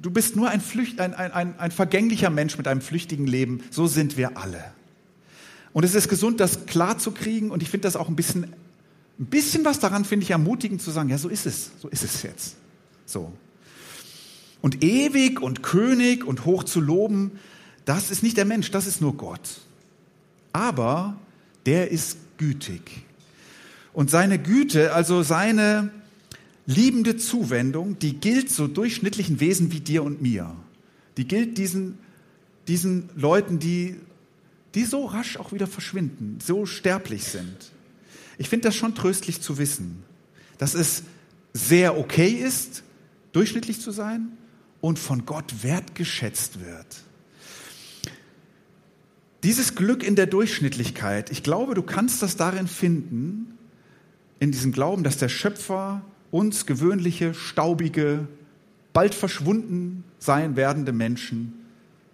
du 0.01 0.09
bist 0.09 0.35
nur 0.35 0.49
ein, 0.49 0.61
Flücht, 0.61 0.99
ein, 1.01 1.13
ein, 1.13 1.59
ein, 1.59 1.71
vergänglicher 1.71 2.29
Mensch 2.29 2.57
mit 2.57 2.67
einem 2.67 2.81
flüchtigen 2.81 3.27
Leben. 3.27 3.61
So 3.71 3.87
sind 3.87 4.17
wir 4.17 4.37
alle. 4.37 4.63
Und 5.73 5.83
es 5.83 5.95
ist 5.95 6.07
gesund, 6.07 6.39
das 6.39 6.65
klar 6.65 6.97
zu 6.97 7.11
kriegen. 7.11 7.51
Und 7.51 7.61
ich 7.61 7.69
finde 7.69 7.87
das 7.87 7.95
auch 7.95 8.07
ein 8.07 8.15
bisschen, 8.15 8.45
ein 9.19 9.25
bisschen 9.25 9.65
was 9.65 9.79
daran 9.79 10.05
finde 10.05 10.23
ich 10.23 10.31
ermutigend 10.31 10.81
zu 10.81 10.91
sagen, 10.91 11.09
ja, 11.09 11.17
so 11.17 11.27
ist 11.27 11.45
es. 11.45 11.71
So 11.81 11.89
ist 11.89 12.03
es 12.03 12.23
jetzt. 12.23 12.55
So. 13.05 13.33
Und 14.61 14.83
ewig 14.83 15.41
und 15.41 15.61
König 15.61 16.25
und 16.25 16.45
hoch 16.45 16.63
zu 16.63 16.79
loben, 16.79 17.31
das 17.85 18.11
ist 18.11 18.23
nicht 18.23 18.37
der 18.37 18.45
Mensch, 18.45 18.71
das 18.71 18.87
ist 18.87 19.01
nur 19.01 19.15
Gott. 19.15 19.61
Aber 20.53 21.17
der 21.65 21.91
ist 21.91 22.17
gütig. 22.37 22.81
Und 23.99 24.09
seine 24.09 24.39
Güte, 24.39 24.93
also 24.93 25.23
seine 25.23 25.91
liebende 26.65 27.17
Zuwendung, 27.17 27.99
die 27.99 28.13
gilt 28.13 28.49
so 28.49 28.67
durchschnittlichen 28.67 29.41
Wesen 29.41 29.73
wie 29.73 29.81
dir 29.81 30.03
und 30.03 30.21
mir. 30.21 30.55
Die 31.17 31.27
gilt 31.27 31.57
diesen, 31.57 31.97
diesen 32.69 33.09
Leuten, 33.17 33.59
die, 33.59 33.97
die 34.73 34.85
so 34.85 35.03
rasch 35.03 35.35
auch 35.35 35.51
wieder 35.51 35.67
verschwinden, 35.67 36.37
so 36.41 36.65
sterblich 36.65 37.25
sind. 37.25 37.73
Ich 38.37 38.47
finde 38.47 38.69
das 38.69 38.77
schon 38.77 38.95
tröstlich 38.95 39.41
zu 39.41 39.57
wissen, 39.57 40.01
dass 40.59 40.75
es 40.75 41.03
sehr 41.51 41.97
okay 41.97 42.29
ist, 42.29 42.83
durchschnittlich 43.33 43.81
zu 43.81 43.91
sein 43.91 44.29
und 44.79 44.97
von 44.97 45.25
Gott 45.25 45.61
wertgeschätzt 45.61 46.61
wird. 46.61 47.03
Dieses 49.43 49.75
Glück 49.75 50.03
in 50.03 50.15
der 50.15 50.27
Durchschnittlichkeit, 50.27 51.31
ich 51.31 51.43
glaube, 51.43 51.73
du 51.73 51.83
kannst 51.83 52.21
das 52.21 52.37
darin 52.37 52.69
finden, 52.69 53.58
in 54.39 54.51
diesem 54.51 54.71
Glauben, 54.71 55.03
dass 55.03 55.17
der 55.17 55.29
Schöpfer 55.29 56.01
uns 56.31 56.65
gewöhnliche, 56.65 57.33
staubige, 57.33 58.27
bald 58.93 59.13
verschwunden 59.13 60.03
sein 60.19 60.55
werdende 60.55 60.91
Menschen 60.91 61.53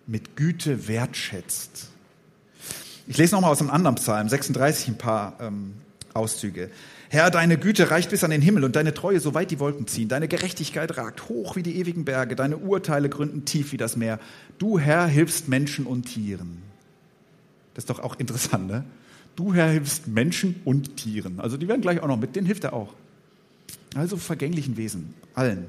mit 0.08 0.36
Güte 0.36 0.88
wertschätzt. 0.88 1.90
Ich 3.08 3.18
lese 3.18 3.36
nochmal 3.36 3.52
aus 3.52 3.62
einem 3.62 3.70
anderen 3.70 3.96
Psalm, 3.96 4.30
36, 4.30 4.90
ein 4.90 4.98
paar 4.98 5.38
ähm, 5.40 5.74
Auszüge. 6.14 6.72
Herr, 7.10 7.30
deine 7.30 7.58
Güte 7.58 7.92
reicht 7.92 8.10
bis 8.10 8.24
an 8.24 8.32
den 8.32 8.42
Himmel 8.42 8.64
und 8.64 8.76
deine 8.76 8.94
Treue 8.94 9.20
so 9.20 9.34
weit 9.34 9.52
die 9.52 9.60
Wolken 9.60 9.86
ziehen. 9.88 10.10
Deine 10.10 10.28
Gerechtigkeit 10.28 10.98
ragt 10.98 11.30
hoch 11.30 11.56
wie 11.56 11.64
die 11.64 11.78
ewigen 11.78 12.04
Berge. 12.04 12.36
Deine 12.36 12.58
Urteile 12.58 13.10
gründen 13.10 13.46
tief 13.46 13.72
wie 13.72 13.78
das 13.78 13.96
Meer. 13.96 14.20
Du, 14.58 14.80
Herr, 14.80 15.06
hilfst 15.06 15.48
Menschen 15.48 15.86
und 15.86 16.04
Tieren. 16.04 16.64
Das 17.74 17.84
ist 17.84 17.90
doch 17.90 18.00
auch 18.00 18.16
interessant, 18.20 18.68
ne? 18.68 18.86
Du, 19.36 19.54
Herr, 19.54 19.70
hilfst 19.70 20.08
Menschen 20.08 20.62
und 20.64 20.98
Tieren. 20.98 21.40
Also 21.40 21.58
die 21.58 21.68
werden 21.68 21.82
gleich 21.82 22.02
auch 22.02 22.08
noch 22.08 22.20
mit, 22.20 22.36
denen 22.36 22.48
hilft 22.48 22.64
er 22.64 22.74
auch 22.74 22.94
also 23.96 24.18
vergänglichen 24.18 24.78
Wesen, 24.78 25.14
allen. 25.34 25.66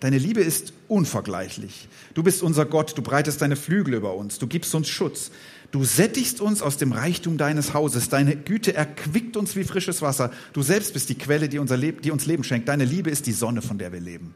Deine 0.00 0.18
Liebe 0.18 0.40
ist 0.40 0.72
unvergleichlich. 0.88 1.88
Du 2.14 2.22
bist 2.22 2.42
unser 2.42 2.66
Gott, 2.66 2.96
du 2.96 3.02
breitest 3.02 3.40
deine 3.40 3.56
Flügel 3.56 3.94
über 3.94 4.14
uns, 4.14 4.38
du 4.38 4.46
gibst 4.46 4.74
uns 4.74 4.88
Schutz. 4.88 5.30
Du 5.72 5.82
sättigst 5.82 6.40
uns 6.40 6.62
aus 6.62 6.76
dem 6.76 6.92
Reichtum 6.92 7.38
deines 7.38 7.74
Hauses. 7.74 8.08
Deine 8.08 8.36
Güte 8.36 8.74
erquickt 8.74 9.36
uns 9.36 9.56
wie 9.56 9.64
frisches 9.64 10.00
Wasser. 10.00 10.30
Du 10.52 10.62
selbst 10.62 10.92
bist 10.92 11.08
die 11.08 11.16
Quelle, 11.16 11.48
die, 11.48 11.58
unser 11.58 11.76
Leben, 11.76 12.00
die 12.02 12.12
uns 12.12 12.24
Leben 12.24 12.44
schenkt. 12.44 12.68
Deine 12.68 12.84
Liebe 12.84 13.10
ist 13.10 13.26
die 13.26 13.32
Sonne, 13.32 13.62
von 13.62 13.76
der 13.76 13.92
wir 13.92 14.00
leben. 14.00 14.34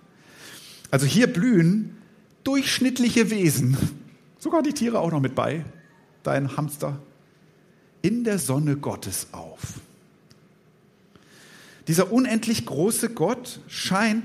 Also 0.91 1.07
hier 1.07 1.29
blühen 1.29 1.97
durchschnittliche 2.43 3.31
Wesen, 3.31 3.77
sogar 4.39 4.63
die 4.63 4.73
Tiere 4.73 4.99
auch 4.99 5.13
noch 5.13 5.21
mit 5.21 5.37
bei, 5.37 5.65
dein 6.25 6.57
Hamster, 6.57 7.01
in 8.03 8.25
der 8.25 8.39
Sonne 8.39 8.77
Gottes 8.77 9.29
auf. 9.33 9.81
Dieser 11.89 12.13
unendlich 12.13 12.67
große 12.67 13.11
Gott 13.11 13.61
scheint, 13.67 14.23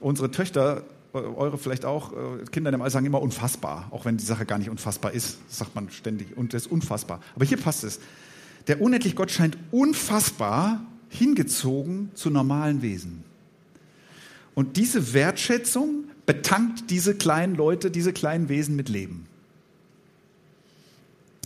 unsere 0.00 0.30
Töchter, 0.30 0.84
eure 1.12 1.58
vielleicht 1.58 1.84
auch, 1.84 2.12
äh, 2.12 2.44
Kinder 2.50 2.72
im 2.72 2.82
All 2.82 2.90
sagen 2.90 3.06
immer 3.06 3.22
unfassbar, 3.22 3.88
auch 3.92 4.04
wenn 4.04 4.16
die 4.16 4.24
Sache 4.24 4.44
gar 4.44 4.58
nicht 4.58 4.68
unfassbar 4.70 5.12
ist, 5.12 5.38
sagt 5.48 5.74
man 5.74 5.90
ständig, 5.90 6.36
und 6.36 6.52
das 6.52 6.66
ist 6.66 6.72
unfassbar. 6.72 7.20
Aber 7.34 7.44
hier 7.44 7.56
passt 7.56 7.84
es. 7.84 8.00
Der 8.66 8.80
unendlich 8.80 9.14
Gott 9.14 9.30
scheint 9.30 9.56
unfassbar 9.70 10.84
hingezogen 11.08 12.10
zu 12.14 12.30
normalen 12.30 12.82
Wesen. 12.82 13.24
Und 14.54 14.76
diese 14.76 15.14
Wertschätzung 15.14 16.04
betankt 16.26 16.90
diese 16.90 17.14
kleinen 17.14 17.54
Leute, 17.54 17.90
diese 17.90 18.12
kleinen 18.12 18.48
Wesen 18.48 18.76
mit 18.76 18.88
Leben. 18.88 19.26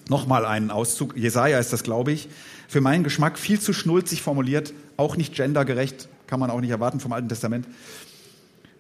Nochmal 0.09 0.45
einen 0.45 0.71
Auszug, 0.71 1.17
Jesaja 1.17 1.59
ist 1.59 1.73
das, 1.73 1.83
glaube 1.83 2.13
ich 2.13 2.29
für 2.69 2.83
meinen 2.83 3.03
Geschmack 3.03 3.39
viel 3.39 3.59
zu 3.59 3.73
schnulzig 3.73 4.23
formuliert, 4.23 4.75
auch 4.99 5.17
nicht 5.17 5.35
gendergerecht, 5.35 6.09
kann 6.27 6.39
man 6.39 6.51
auch 6.51 6.61
nicht 6.61 6.71
erwarten 6.71 7.01
vom 7.01 7.13
Alten 7.13 7.29
Testament. 7.29 7.67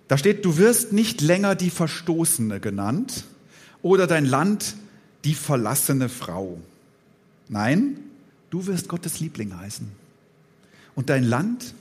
Da 0.06 0.18
steht, 0.18 0.44
du 0.44 0.58
wirst 0.58 0.92
nicht 0.92 1.22
länger 1.22 1.54
die 1.54 1.70
Verstoßene 1.70 2.60
genannt 2.60 3.24
oder 3.82 4.06
dein 4.06 4.26
Land 4.26 4.76
die 5.24 5.34
verlassene 5.34 6.10
Frau. 6.10 6.58
Nein, 7.48 7.98
du 8.50 8.66
wirst 8.66 8.88
Gottes 8.88 9.20
Liebling 9.20 9.56
heißen. 9.58 9.90
Und 10.94 11.08
dein 11.08 11.24
Land 11.24 11.74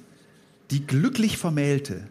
die 0.72 0.88
glücklich 0.88 1.38
Vermählte, 1.38 2.08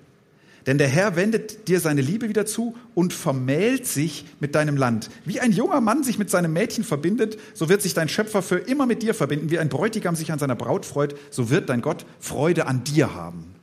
denn 0.67 0.79
der 0.79 0.89
Herr 0.89 1.15
wendet 1.15 1.69
dir 1.69 1.79
seine 1.79 2.01
Liebe 2.01 2.29
wieder 2.29 2.45
zu 2.45 2.75
und 2.95 3.13
vermählt 3.13 3.87
sich 3.87 4.25
mit 4.41 4.57
deinem 4.57 4.77
Land. 4.77 5.11
Wie 5.25 5.39
ein 5.39 5.53
junger 5.53 5.81
Mann 5.81 6.03
sich 6.03 6.19
mit 6.19 6.29
seinem 6.29 6.53
Mädchen 6.53 6.83
verbindet, 6.83 7.39
so 7.55 7.69
wird 7.69 7.83
sich 7.83 7.95
dein 7.95 8.09
Schöpfer 8.09 8.43
für 8.43 8.59
immer 8.59 8.85
mit 8.87 9.03
dir 9.03 9.15
verbinden. 9.15 9.51
Wie 9.51 9.61
ein 9.61 9.69
Bräutigam 9.69 10.17
sich 10.17 10.33
an 10.33 10.41
seiner 10.41 10.57
Braut 10.57 10.85
freut, 10.85 11.15
so 11.31 11.51
wird 11.51 11.69
dein 11.69 11.83
Gott 11.83 12.05
Freude 12.19 12.67
an 12.67 12.83
dir 12.83 13.15
haben. 13.15 13.55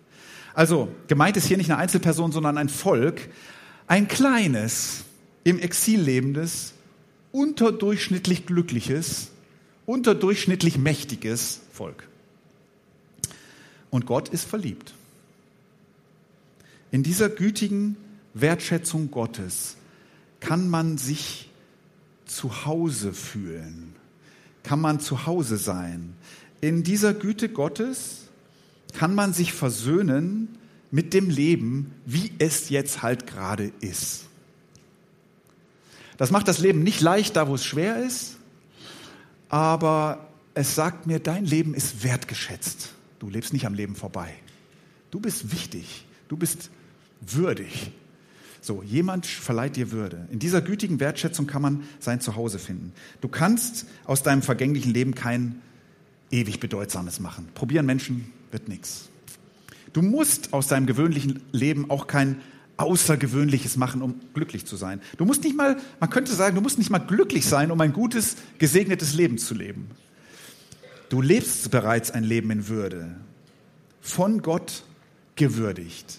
Also, 0.53 0.87
gemeint 1.07 1.35
ist 1.35 1.47
hier 1.47 1.57
nicht 1.57 1.69
eine 1.69 1.79
Einzelperson, 1.79 2.31
sondern 2.31 2.57
ein 2.57 2.69
Volk, 2.69 3.29
ein 3.87 4.07
kleines, 4.07 5.03
im 5.43 5.59
Exil 5.59 5.99
lebendes, 5.99 6.73
unterdurchschnittlich 7.33 8.45
glückliches, 8.45 9.31
unterdurchschnittlich 9.85 10.77
mächtiges 10.77 11.59
Volk. 11.73 12.07
Und 13.89 14.05
Gott 14.05 14.29
ist 14.29 14.45
verliebt. 14.45 14.93
In 16.93 17.01
dieser 17.01 17.27
gütigen 17.27 17.97
Wertschätzung 18.35 19.09
Gottes 19.09 19.77
kann 20.39 20.69
man 20.69 20.99
sich 20.99 21.49
zu 22.27 22.67
Hause 22.67 23.13
fühlen, 23.13 23.95
kann 24.61 24.79
man 24.79 24.99
zu 24.99 25.25
Hause 25.25 25.57
sein. 25.57 26.13
In 26.61 26.83
dieser 26.83 27.15
Güte 27.15 27.49
Gottes 27.49 28.29
kann 28.93 29.15
man 29.15 29.33
sich 29.33 29.53
versöhnen 29.53 30.59
mit 30.91 31.15
dem 31.15 31.31
Leben, 31.31 31.95
wie 32.05 32.31
es 32.37 32.69
jetzt 32.69 33.01
halt 33.01 33.25
gerade 33.25 33.73
ist. 33.79 34.25
Das 36.17 36.29
macht 36.29 36.47
das 36.47 36.59
Leben 36.59 36.83
nicht 36.83 37.01
leicht, 37.01 37.35
da 37.37 37.47
wo 37.47 37.55
es 37.55 37.65
schwer 37.65 38.05
ist, 38.05 38.37
aber 39.49 40.29
es 40.53 40.75
sagt 40.75 41.07
mir, 41.07 41.17
dein 41.17 41.45
Leben 41.45 41.73
ist 41.73 42.03
wertgeschätzt. 42.03 42.93
Du 43.17 43.31
lebst 43.31 43.51
nicht 43.51 43.65
am 43.65 43.73
Leben 43.73 43.95
vorbei. 43.95 44.31
Du 45.09 45.19
bist 45.19 45.51
wichtig, 45.51 46.05
du 46.27 46.37
bist 46.37 46.69
würdig. 47.27 47.91
So, 48.61 48.81
jemand 48.81 49.25
verleiht 49.25 49.75
dir 49.75 49.91
Würde. 49.91 50.27
In 50.31 50.39
dieser 50.39 50.61
gütigen 50.61 50.99
Wertschätzung 50.99 51.47
kann 51.47 51.61
man 51.61 51.83
sein 51.99 52.21
Zuhause 52.21 52.59
finden. 52.59 52.93
Du 53.19 53.27
kannst 53.27 53.85
aus 54.05 54.23
deinem 54.23 54.41
vergänglichen 54.41 54.93
Leben 54.93 55.15
kein 55.15 55.61
ewig 56.31 56.59
Bedeutsames 56.59 57.19
machen. 57.19 57.49
Probieren 57.53 57.85
Menschen 57.85 58.31
wird 58.51 58.69
nichts. 58.69 59.09
Du 59.91 60.01
musst 60.01 60.53
aus 60.53 60.67
deinem 60.67 60.85
gewöhnlichen 60.85 61.43
Leben 61.51 61.89
auch 61.89 62.07
kein 62.07 62.41
Außergewöhnliches 62.77 63.77
machen, 63.77 64.01
um 64.01 64.19
glücklich 64.33 64.65
zu 64.65 64.75
sein. 64.75 65.01
Du 65.17 65.25
musst 65.25 65.43
nicht 65.43 65.55
mal, 65.55 65.77
man 65.99 66.09
könnte 66.09 66.33
sagen, 66.33 66.55
du 66.55 66.61
musst 66.61 66.79
nicht 66.79 66.89
mal 66.89 66.99
glücklich 66.99 67.45
sein, 67.45 67.69
um 67.69 67.79
ein 67.81 67.93
gutes, 67.93 68.35
gesegnetes 68.57 69.13
Leben 69.13 69.37
zu 69.37 69.53
leben. 69.53 69.91
Du 71.09 71.21
lebst 71.21 71.69
bereits 71.69 72.09
ein 72.09 72.23
Leben 72.23 72.49
in 72.49 72.67
Würde, 72.67 73.15
von 74.01 74.41
Gott 74.41 74.83
gewürdigt. 75.35 76.17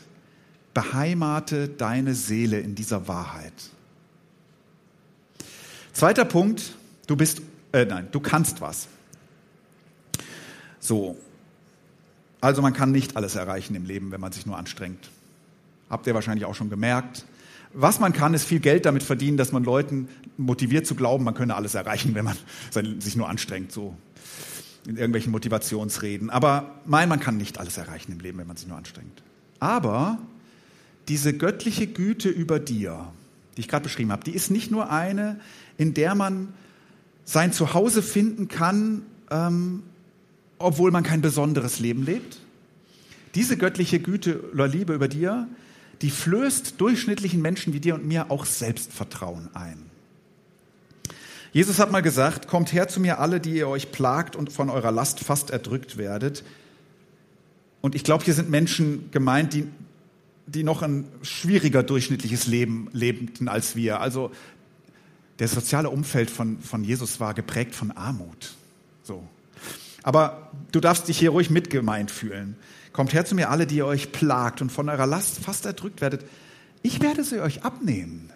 Beheimate 0.75 1.69
deine 1.69 2.15
Seele 2.15 2.61
in 2.61 2.75
dieser 2.75 3.09
Wahrheit. 3.09 3.53
Zweiter 5.93 6.25
Punkt, 6.25 6.75
du 7.07 7.17
bist, 7.17 7.41
äh, 7.73 7.85
nein, 7.85 8.09
du 8.11 8.19
kannst 8.21 8.61
was. 8.61 8.89
So. 10.81 11.17
Also 12.41 12.61
man 12.61 12.75
kann 12.75 12.91
nicht 12.91 13.17
alles 13.17 13.37
erreichen 13.37 13.75
im 13.75 13.87
Leben, 13.87 14.11
wenn 14.11 14.21
man 14.21 14.33
sich 14.33 14.45
nur 14.45 14.59
anstrengt. 14.59 15.09
Habt 15.89 16.07
ihr 16.07 16.15
wahrscheinlich 16.15 16.45
auch 16.45 16.55
schon 16.55 16.69
gemerkt. 16.69 17.25
Was 17.73 18.01
man 18.01 18.13
kann, 18.13 18.35
ist 18.35 18.45
viel 18.45 18.61
Geld 18.61 18.85
damit 18.85 19.03
verdienen, 19.03 19.37
dass 19.37 19.53
man 19.53 19.65
Leuten 19.65 20.09
motiviert 20.37 20.87
zu 20.87 20.95
glauben, 20.95 21.25
man 21.25 21.35
könne 21.35 21.55
alles 21.55 21.75
erreichen, 21.75 22.15
wenn 22.15 22.25
man 22.25 22.37
sich 23.01 23.17
nur 23.17 23.29
anstrengt, 23.29 23.73
so 23.73 23.97
in 24.87 24.97
irgendwelchen 24.97 25.33
Motivationsreden. 25.33 26.31
Aber 26.31 26.75
nein, 26.87 27.09
man 27.09 27.21
kann 27.21 27.37
nicht 27.37 27.59
alles 27.59 27.79
erreichen 27.79 28.13
im 28.13 28.21
Leben, 28.21 28.39
wenn 28.39 28.47
man 28.47 28.57
sich 28.57 28.69
nur 28.69 28.77
anstrengt. 28.77 29.23
Aber 29.59 30.19
diese 31.09 31.35
göttliche 31.35 31.87
Güte 31.87 32.29
über 32.29 32.59
dir, 32.59 33.13
die 33.57 33.61
ich 33.61 33.69
gerade 33.69 33.85
beschrieben 33.85 34.13
habe, 34.13 34.25
die 34.25 34.33
ist 34.35 34.51
nicht 34.51 34.71
nur 34.71 34.91
eine, 34.91 35.41
in 35.79 35.95
der 35.95 36.15
man 36.15 36.53
sein 37.25 37.53
Zuhause 37.53 38.03
finden 38.03 38.49
kann, 38.49 39.03
ähm, 39.31 39.83
obwohl 40.59 40.91
man 40.91 41.03
kein 41.03 41.21
besonderes 41.21 41.79
Leben 41.79 42.05
lebt. 42.05 42.39
Diese 43.35 43.57
göttliche 43.57 43.99
Güte 43.99 44.41
oder 44.53 44.69
Liebe 44.69 44.95
über 44.95 45.09
dir, 45.09 45.49
die 46.03 46.11
flößt 46.11 46.81
durchschnittlichen 46.81 47.41
Menschen 47.41 47.73
wie 47.73 47.81
dir 47.81 47.95
und 47.95 48.07
mir 48.07 48.31
auch 48.31 48.45
Selbstvertrauen 48.45 49.49
ein. 49.55 49.79
Jesus 51.53 51.79
hat 51.79 51.93
mal 51.93 52.01
gesagt, 52.01 52.49
kommt 52.49 52.73
her 52.73 52.89
zu 52.89 52.99
mir 53.01 53.21
alle, 53.21 53.41
die 53.41 53.55
ihr 53.55 53.69
euch 53.69 53.93
plagt 53.93 54.35
und 54.35 54.53
von 54.53 54.71
eurer 54.71 54.91
Last 54.91 55.21
fast 55.21 55.51
erdrückt 55.51 55.97
werdet. 55.97 56.45
Und 57.81 57.95
ich 57.95 58.03
glaube, 58.03 58.25
hier 58.25 58.35
sind 58.35 58.51
Menschen 58.51 59.11
gemeint, 59.13 59.53
die, 59.53 59.69
die 60.47 60.63
noch 60.63 60.83
ein 60.83 61.07
schwieriger 61.23 61.83
durchschnittliches 61.83 62.47
Leben 62.47 62.89
lebten 62.93 63.49
als 63.49 63.77
wir. 63.77 64.01
Also 64.01 64.31
der 65.39 65.49
soziale 65.49 65.91
Umfeld 65.91 66.31
von, 66.31 66.61
von 66.61 66.85
Jesus 66.85 67.21
war 67.21 67.35
geprägt 67.35 67.75
von 67.75 67.91
Armut. 67.93 68.55
So. 69.03 69.27
Aber 70.03 70.51
du 70.71 70.81
darfst 70.81 71.09
dich 71.09 71.19
hier 71.19 71.31
ruhig 71.31 71.51
mitgemeint 71.51 72.11
fühlen. 72.11 72.57
Kommt 72.93 73.13
her 73.13 73.25
zu 73.25 73.35
mir 73.35 73.51
alle, 73.51 73.67
die 73.67 73.77
ihr 73.77 73.87
euch 73.87 74.13
plagt 74.13 74.63
und 74.63 74.71
von 74.71 74.89
eurer 74.89 75.07
Last 75.07 75.39
fast 75.39 75.67
erdrückt 75.67 76.01
werdet. 76.01 76.25
Ich 76.83 77.01
werde 77.01 77.25
sie 77.25 77.41
euch 77.41 77.65
abnehmen. 77.65 78.31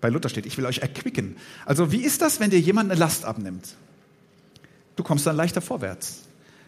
Bei 0.00 0.08
Luther 0.08 0.28
steht, 0.28 0.46
ich 0.46 0.56
will 0.56 0.64
euch 0.64 0.78
erquicken. 0.78 1.36
Also 1.66 1.92
wie 1.92 2.02
ist 2.02 2.22
das, 2.22 2.40
wenn 2.40 2.50
dir 2.50 2.60
jemand 2.60 2.90
eine 2.90 2.98
Last 2.98 3.24
abnimmt? 3.24 3.74
Du 4.96 5.02
kommst 5.02 5.26
dann 5.26 5.36
leichter 5.36 5.60
vorwärts. 5.60 6.22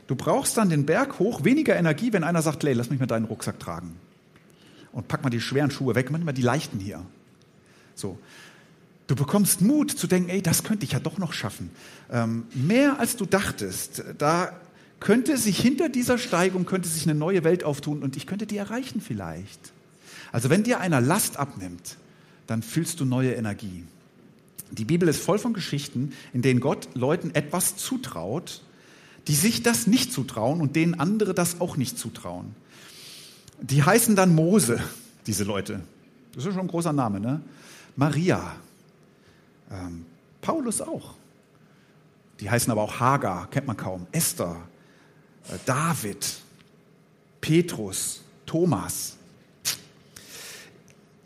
Du 0.06 0.16
brauchst 0.16 0.56
dann 0.56 0.68
den 0.68 0.84
Berg 0.86 1.18
hoch 1.18 1.44
weniger 1.44 1.76
Energie, 1.76 2.12
wenn 2.12 2.24
einer 2.24 2.42
sagt, 2.42 2.62
Lay, 2.62 2.72
lass 2.72 2.90
mich 2.90 3.00
mal 3.00 3.06
deinen 3.06 3.24
Rucksack 3.24 3.58
tragen. 3.60 3.96
Und 4.92 5.08
pack 5.08 5.22
mal 5.22 5.30
die 5.30 5.40
schweren 5.40 5.70
Schuhe 5.70 5.94
weg, 5.94 6.10
mach 6.10 6.18
mal 6.20 6.32
die 6.32 6.42
leichten 6.42 6.78
hier. 6.78 7.04
So. 7.94 8.18
Du 9.06 9.16
bekommst 9.16 9.60
Mut 9.60 9.90
zu 9.90 10.06
denken, 10.06 10.30
ey, 10.30 10.42
das 10.42 10.62
könnte 10.62 10.84
ich 10.84 10.92
ja 10.92 11.00
doch 11.00 11.18
noch 11.18 11.32
schaffen. 11.32 11.70
Ähm, 12.10 12.44
mehr 12.54 12.98
als 12.98 13.16
du 13.16 13.26
dachtest. 13.26 14.04
Da 14.18 14.52
könnte 15.00 15.36
sich 15.36 15.58
hinter 15.58 15.88
dieser 15.88 16.16
Steigung 16.16 16.64
könnte 16.64 16.88
sich 16.88 17.04
eine 17.04 17.18
neue 17.18 17.42
Welt 17.42 17.64
auftun 17.64 18.02
und 18.02 18.16
ich 18.16 18.26
könnte 18.26 18.46
die 18.46 18.56
erreichen 18.56 19.00
vielleicht. 19.00 19.72
Also 20.30 20.48
wenn 20.48 20.62
dir 20.62 20.80
einer 20.80 21.00
Last 21.00 21.38
abnimmt, 21.38 21.96
dann 22.46 22.62
fühlst 22.62 23.00
du 23.00 23.04
neue 23.04 23.32
Energie. 23.32 23.84
Die 24.70 24.84
Bibel 24.84 25.08
ist 25.08 25.20
voll 25.20 25.38
von 25.38 25.52
Geschichten, 25.52 26.12
in 26.32 26.40
denen 26.40 26.60
Gott 26.60 26.88
Leuten 26.94 27.34
etwas 27.34 27.76
zutraut, 27.76 28.62
die 29.28 29.34
sich 29.34 29.62
das 29.62 29.86
nicht 29.86 30.12
zutrauen 30.12 30.60
und 30.60 30.76
denen 30.76 30.94
andere 30.98 31.34
das 31.34 31.60
auch 31.60 31.76
nicht 31.76 31.98
zutrauen. 31.98 32.54
Die 33.60 33.82
heißen 33.82 34.16
dann 34.16 34.34
Mose, 34.34 34.80
diese 35.26 35.44
Leute. 35.44 35.80
Das 36.34 36.44
ist 36.44 36.52
schon 36.52 36.62
ein 36.62 36.68
großer 36.68 36.92
Name, 36.92 37.20
ne? 37.20 37.40
Maria, 37.94 38.56
ähm, 39.70 40.06
Paulus 40.40 40.80
auch. 40.80 41.14
Die 42.40 42.50
heißen 42.50 42.70
aber 42.72 42.82
auch 42.82 42.98
Hagar, 42.98 43.48
kennt 43.50 43.66
man 43.66 43.76
kaum. 43.76 44.06
Esther, 44.10 44.56
äh, 45.48 45.58
David, 45.64 46.40
Petrus, 47.40 48.22
Thomas. 48.46 49.16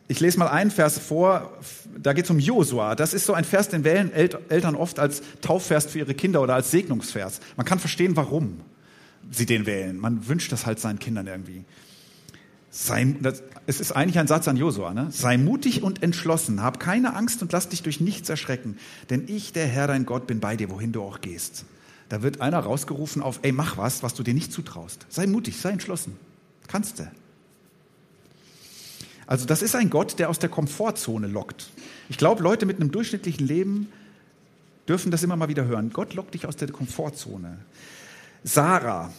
Ich 0.08 0.20
lese 0.20 0.38
mal 0.38 0.48
einen 0.48 0.70
Vers 0.70 0.98
vor, 0.98 1.52
da 1.98 2.12
geht 2.12 2.26
es 2.26 2.30
um 2.30 2.38
Josua. 2.38 2.94
Das 2.94 3.12
ist 3.12 3.26
so 3.26 3.34
ein 3.34 3.44
Vers, 3.44 3.68
den 3.68 3.82
wählen 3.82 4.12
Eltern 4.12 4.76
oft 4.76 5.00
als 5.00 5.22
Taufvers 5.40 5.86
für 5.86 5.98
ihre 5.98 6.14
Kinder 6.14 6.42
oder 6.42 6.54
als 6.54 6.70
Segnungsvers. 6.70 7.40
Man 7.56 7.66
kann 7.66 7.80
verstehen, 7.80 8.14
warum 8.14 8.60
sie 9.30 9.46
den 9.46 9.66
wählen. 9.66 9.98
Man 9.98 10.28
wünscht 10.28 10.52
das 10.52 10.64
halt 10.64 10.78
seinen 10.78 11.00
Kindern 11.00 11.26
irgendwie. 11.26 11.64
Sei, 12.70 13.16
das, 13.20 13.42
es 13.66 13.80
ist 13.80 13.92
eigentlich 13.92 14.18
ein 14.18 14.26
Satz 14.26 14.46
an 14.48 14.56
Josua. 14.56 14.92
Ne? 14.94 15.08
Sei 15.10 15.38
mutig 15.38 15.82
und 15.82 16.02
entschlossen, 16.02 16.62
hab 16.62 16.78
keine 16.78 17.14
Angst 17.14 17.42
und 17.42 17.50
lass 17.50 17.68
dich 17.68 17.82
durch 17.82 18.00
nichts 18.00 18.28
erschrecken, 18.28 18.76
denn 19.08 19.24
ich, 19.26 19.52
der 19.52 19.66
Herr, 19.66 19.86
dein 19.86 20.04
Gott, 20.04 20.26
bin 20.26 20.40
bei 20.40 20.56
dir, 20.56 20.70
wohin 20.70 20.92
du 20.92 21.02
auch 21.02 21.20
gehst. 21.20 21.64
Da 22.08 22.22
wird 22.22 22.40
einer 22.40 22.60
rausgerufen 22.60 23.22
auf, 23.22 23.40
ey, 23.42 23.50
mach 23.50 23.78
was, 23.78 24.02
was 24.02 24.14
du 24.14 24.22
dir 24.22 24.34
nicht 24.34 24.52
zutraust. 24.52 25.06
Sei 25.08 25.26
mutig, 25.26 25.56
sei 25.56 25.70
entschlossen. 25.70 26.16
Kannst 26.68 27.00
du. 27.00 27.10
Also 29.26 29.46
das 29.46 29.62
ist 29.62 29.74
ein 29.74 29.90
Gott, 29.90 30.18
der 30.18 30.30
aus 30.30 30.38
der 30.38 30.48
Komfortzone 30.48 31.26
lockt. 31.26 31.70
Ich 32.08 32.16
glaube, 32.16 32.42
Leute 32.42 32.66
mit 32.66 32.80
einem 32.80 32.92
durchschnittlichen 32.92 33.46
Leben 33.46 33.92
dürfen 34.88 35.10
das 35.10 35.22
immer 35.22 35.36
mal 35.36 35.48
wieder 35.48 35.64
hören. 35.64 35.90
Gott 35.92 36.14
lockt 36.14 36.34
dich 36.34 36.46
aus 36.46 36.56
der 36.56 36.70
Komfortzone. 36.70 37.58
Sarah, 38.44 39.12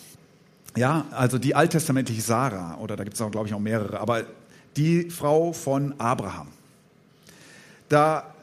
ja, 0.78 1.06
also 1.12 1.38
die 1.38 1.56
alttestamentliche 1.56 2.22
Sarah, 2.22 2.78
oder 2.78 2.96
da 2.96 3.04
gibt 3.04 3.16
es 3.16 3.22
auch, 3.22 3.32
glaube 3.32 3.48
ich, 3.48 3.54
auch 3.54 3.60
mehrere, 3.60 4.00
aber 4.00 4.26
die 4.78 5.10
Frau 5.10 5.52
von 5.52 6.00
Abraham. 6.00 6.48
Da 7.90 8.34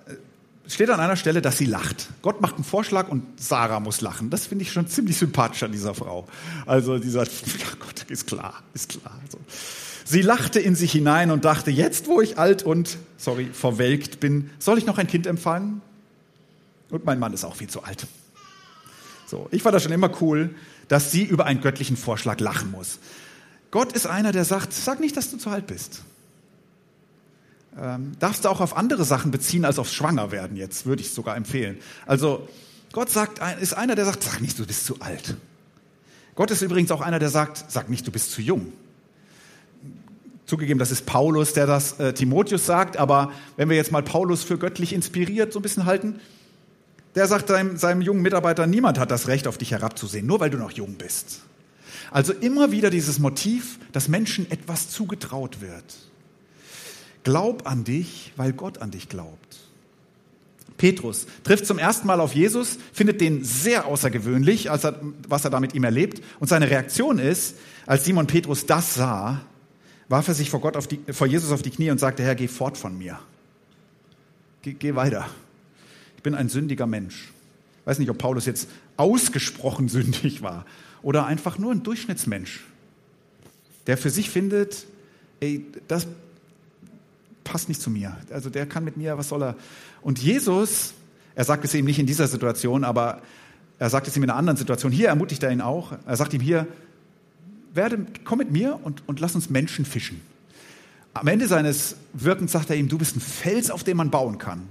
steht 0.67 0.91
an 0.91 1.01
einer 1.01 1.17
Stelle, 1.17 1.43
dass 1.43 1.59
sie 1.59 1.67
lacht. 1.67 2.09
Gott 2.23 2.41
macht 2.41 2.57
einen 2.57 2.65
Vorschlag 2.65 3.09
und 3.09 3.41
Sarah 3.41 3.81
muss 3.81 4.01
lachen. 4.01 4.31
Das 4.31 4.47
finde 4.47 4.63
ich 4.63 4.73
schon 4.73 4.89
ziemlich 4.89 5.17
sympathisch 5.17 5.63
an 5.63 5.73
dieser 5.73 5.95
Frau. 5.95 6.27
Also 6.67 6.99
die 6.99 7.11
sagt, 7.11 7.31
ja 7.47 7.67
Gott, 7.79 8.05
ist 8.11 8.27
klar, 8.27 8.63
ist 8.75 8.91
klar. 8.91 9.19
So. 9.31 9.39
Sie 10.05 10.21
lachte 10.21 10.61
in 10.61 10.75
sich 10.75 10.93
hinein 10.93 11.31
und 11.31 11.45
dachte, 11.45 11.71
jetzt 11.71 12.07
wo 12.07 12.21
ich 12.21 12.39
alt 12.39 12.63
und, 12.63 12.99
sorry, 13.17 13.49
verwelkt 13.53 14.21
bin, 14.21 14.51
soll 14.59 14.79
ich 14.79 14.87
noch 14.87 14.99
ein 14.99 15.07
Kind 15.07 15.27
empfangen? 15.27 15.81
Und 16.91 17.05
mein 17.05 17.19
Mann 17.19 17.33
ist 17.33 17.45
auch 17.45 17.57
viel 17.57 17.69
zu 17.69 17.83
alt. 17.83 18.07
So, 19.27 19.49
ich 19.51 19.63
fand 19.63 19.75
das 19.75 19.83
schon 19.83 19.93
immer 19.93 20.11
cool, 20.21 20.55
dass 20.89 21.11
sie 21.11 21.25
über 21.25 21.47
einen 21.47 21.63
göttlichen 21.63 21.97
Vorschlag 21.97 22.39
lachen 22.41 22.71
muss. 22.71 22.99
Gott 23.71 23.93
ist 23.93 24.07
einer, 24.07 24.31
der 24.31 24.45
sagt, 24.45 24.73
sag 24.73 25.01
nicht, 25.01 25.17
dass 25.17 25.31
du 25.31 25.39
zu 25.39 25.49
alt 25.49 25.67
bist. 25.67 26.03
Ähm, 27.81 28.13
darfst 28.21 28.45
du 28.45 28.49
auch 28.51 28.61
auf 28.61 28.77
andere 28.77 29.05
Sachen 29.05 29.31
beziehen 29.31 29.65
als 29.65 29.79
aufs 29.79 29.95
Schwangerwerden 29.95 30.57
jetzt, 30.57 30.87
würde 30.87 31.03
ich 31.03 31.11
sogar 31.11 31.37
empfehlen. 31.37 31.79
Also 32.07 32.47
Gott 32.93 33.11
sagt, 33.11 33.41
ist 33.61 33.73
einer, 33.73 33.97
der 33.97 34.05
sagt, 34.05 34.23
sag 34.23 34.41
nicht, 34.41 34.59
du 34.59 34.67
bist 34.67 34.87
zu 34.87 35.01
alt. 35.01 35.37
Gott 36.37 36.51
ist 36.51 36.63
übrigens 36.63 36.93
auch 36.93 37.01
einer, 37.01 37.19
der 37.19 37.31
sagt, 37.31 37.65
sag 37.69 37.89
nicht, 37.89 38.07
du 38.07 38.13
bist 38.13 38.31
zu 38.31 38.43
jung. 38.43 38.73
Zugegeben, 40.47 40.79
das 40.79 40.91
ist 40.91 41.07
Paulus, 41.07 41.55
der 41.55 41.67
das 41.67 41.99
äh, 41.99 42.13
Timotheus 42.13 42.67
sagt, 42.67 42.99
aber 42.99 43.33
wenn 43.57 43.71
wir 43.71 43.77
jetzt 43.77 43.93
mal 43.93 44.03
Paulus 44.03 44.43
für 44.43 44.59
göttlich 44.59 44.93
inspiriert 44.93 45.53
so 45.53 45.59
ein 45.59 45.63
bisschen 45.63 45.87
halten, 45.87 46.21
der 47.15 47.27
sagt 47.29 47.49
seinem, 47.49 47.77
seinem 47.77 48.03
jungen 48.03 48.23
Mitarbeiter, 48.23 48.67
niemand 48.67 48.99
hat 48.99 49.11
das 49.11 49.29
Recht, 49.29 49.47
auf 49.47 49.57
dich 49.57 49.71
herabzusehen, 49.71 50.27
nur 50.27 50.41
weil 50.41 50.51
du 50.51 50.59
noch 50.59 50.73
jung 50.73 50.95
bist. 50.95 51.41
Also 52.11 52.33
immer 52.33 52.71
wieder 52.73 52.91
dieses 52.91 53.19
Motiv, 53.19 53.79
dass 53.93 54.09
Menschen 54.09 54.51
etwas 54.51 54.91
zugetraut 54.91 55.61
wird. 55.61 55.85
Glaub 57.23 57.67
an 57.67 57.85
dich, 57.85 58.33
weil 58.37 58.53
Gott 58.53 58.79
an 58.79 58.91
dich 58.91 59.09
glaubt. 59.09 59.61
Petrus 60.77 61.27
trifft 61.45 61.67
zum 61.67 61.79
ersten 61.79 62.07
Mal 62.07 62.21
auf 62.21 62.35
Jesus, 62.35 62.79
findet 62.93 63.21
den 63.21 63.45
sehr 63.45 63.87
außergewöhnlich, 63.87 64.71
als 64.71 64.85
er, 64.85 65.01
was 65.29 65.45
er 65.45 65.51
da 65.51 65.61
mit 65.61 65.75
ihm 65.75 65.85
erlebt. 65.85 66.21
Und 66.41 66.49
seine 66.49 66.69
Reaktion 66.69 67.19
ist, 67.19 67.57
als 67.87 68.05
Simon 68.05 68.27
Petrus 68.27 68.67
das 68.67 68.95
sah, 68.95 69.41
warf 70.09 70.29
er 70.29 70.35
sich 70.35 70.51
vor, 70.51 70.61
Gott 70.61 70.77
auf 70.77 70.87
die, 70.87 71.01
vor 71.13 71.27
Jesus 71.27 71.51
auf 71.53 71.63
die 71.63 71.71
Knie 71.71 71.91
und 71.91 71.99
sagte, 71.99 72.23
Herr, 72.23 72.35
geh 72.35 72.49
fort 72.49 72.77
von 72.77 72.97
mir. 72.97 73.19
Geh, 74.63 74.75
geh 74.75 74.95
weiter. 74.95 75.29
Ich 76.17 76.23
bin 76.23 76.35
ein 76.35 76.49
sündiger 76.49 76.87
Mensch. 76.87 77.33
Ich 77.81 77.87
weiß 77.87 77.99
nicht, 77.99 78.11
ob 78.11 78.19
Paulus 78.19 78.47
jetzt 78.47 78.69
ausgesprochen 78.97 79.89
sündig 79.91 80.43
war 80.43 80.65
oder 81.03 81.27
einfach 81.27 81.59
nur 81.59 81.73
ein 81.73 81.83
Durchschnittsmensch, 81.83 82.65
der 83.87 83.99
für 83.99 84.11
sich 84.11 84.31
findet, 84.31 84.87
ey, 85.41 85.67
das 85.89 86.07
passt 87.45 87.69
nicht 87.69 87.81
zu 87.81 87.91
mir. 87.91 88.17
Also 88.31 88.49
der 88.49 88.67
kann 88.67 88.85
mit 88.85 88.97
mir, 88.97 89.19
was 89.19 89.29
soll 89.29 89.43
er? 89.43 89.57
Und 90.01 90.19
Jesus, 90.19 90.95
er 91.35 91.45
sagt 91.45 91.65
es 91.65 91.75
ihm 91.75 91.85
nicht 91.85 91.99
in 91.99 92.07
dieser 92.07 92.27
Situation, 92.27 92.85
aber 92.85 93.21
er 93.79 93.91
sagt 93.91 94.09
es 94.09 94.17
ihm 94.17 94.23
in 94.23 94.31
einer 94.31 94.39
anderen 94.39 94.57
Situation. 94.57 94.93
Hier 94.93 95.09
ermutigt 95.09 95.43
er 95.43 95.51
ihn 95.51 95.61
auch. 95.61 95.93
Er 96.07 96.17
sagt 96.17 96.33
ihm 96.33 96.41
hier, 96.41 96.67
werde, 97.75 98.07
komm 98.25 98.39
mit 98.39 98.51
mir 98.51 98.81
und, 98.83 99.03
und 99.07 99.21
lass 99.21 99.35
uns 99.35 99.51
Menschen 99.51 99.85
fischen. 99.85 100.21
Am 101.13 101.27
Ende 101.27 101.47
seines 101.47 101.97
Wirkens 102.13 102.53
sagt 102.53 102.71
er 102.71 102.77
ihm, 102.77 102.89
du 102.89 102.99
bist 102.99 103.17
ein 103.17 103.21
Fels, 103.21 103.71
auf 103.71 103.85
dem 103.85 103.97
man 103.97 104.11
bauen 104.11 104.39
kann. 104.39 104.69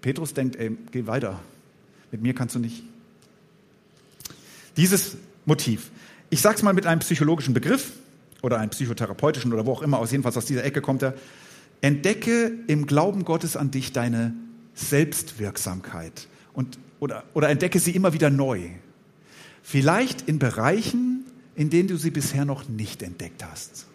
Petrus 0.00 0.34
denkt, 0.34 0.56
ey, 0.56 0.76
geh 0.90 1.06
weiter. 1.06 1.40
Mit 2.10 2.22
mir 2.22 2.34
kannst 2.34 2.54
du 2.54 2.58
nicht. 2.58 2.82
Dieses 4.76 5.16
Motiv. 5.44 5.90
Ich 6.30 6.40
sage 6.40 6.56
es 6.56 6.62
mal 6.62 6.72
mit 6.72 6.86
einem 6.86 7.00
psychologischen 7.00 7.52
Begriff 7.52 7.92
oder 8.42 8.58
einem 8.58 8.70
psychotherapeutischen 8.70 9.52
oder 9.52 9.66
wo 9.66 9.72
auch 9.72 9.82
immer, 9.82 9.98
aus 9.98 10.10
jedenfalls 10.10 10.36
aus 10.36 10.46
dieser 10.46 10.64
Ecke 10.64 10.80
kommt 10.80 11.02
er. 11.02 11.14
Entdecke 11.82 12.52
im 12.68 12.86
Glauben 12.86 13.24
Gottes 13.24 13.56
an 13.56 13.70
dich 13.70 13.92
deine 13.92 14.34
Selbstwirksamkeit 14.74 16.28
und, 16.54 16.78
oder, 17.00 17.24
oder 17.34 17.50
entdecke 17.50 17.78
sie 17.78 17.90
immer 17.90 18.12
wieder 18.12 18.30
neu. 18.30 18.60
Vielleicht 19.62 20.28
in 20.28 20.38
Bereichen, 20.38 21.11
in 21.62 21.70
denen 21.70 21.86
du 21.86 21.96
sie 21.96 22.10
bisher 22.10 22.44
noch 22.44 22.68
nicht 22.68 23.04
entdeckt 23.04 23.44
hast. 23.44 23.86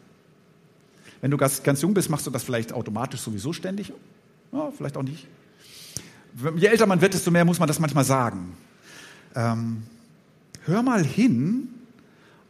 Wenn 1.19 1.31
du 1.31 1.35
ganz, 1.35 1.81
jung 1.81 1.93
bist, 1.93 2.09
machst 2.09 2.25
du 2.25 2.31
das 2.31 2.45
vielleicht 2.45 2.71
automatisch 2.71 3.19
sowieso 3.19 3.51
ständig. 3.51 3.91
Ja, 4.53 4.71
vielleicht 4.71 4.95
auch 4.95 5.03
nicht. 5.03 5.27
Je 6.55 6.67
älter 6.67 6.85
man 6.85 7.01
wird, 7.01 7.13
desto 7.13 7.29
mehr 7.29 7.43
muss 7.43 7.59
man 7.59 7.67
das 7.67 7.79
manchmal 7.79 8.05
sagen. 8.05 8.55
Ähm, 9.35 9.83
hör 10.63 10.81
mal 10.81 11.03
hin, 11.03 11.67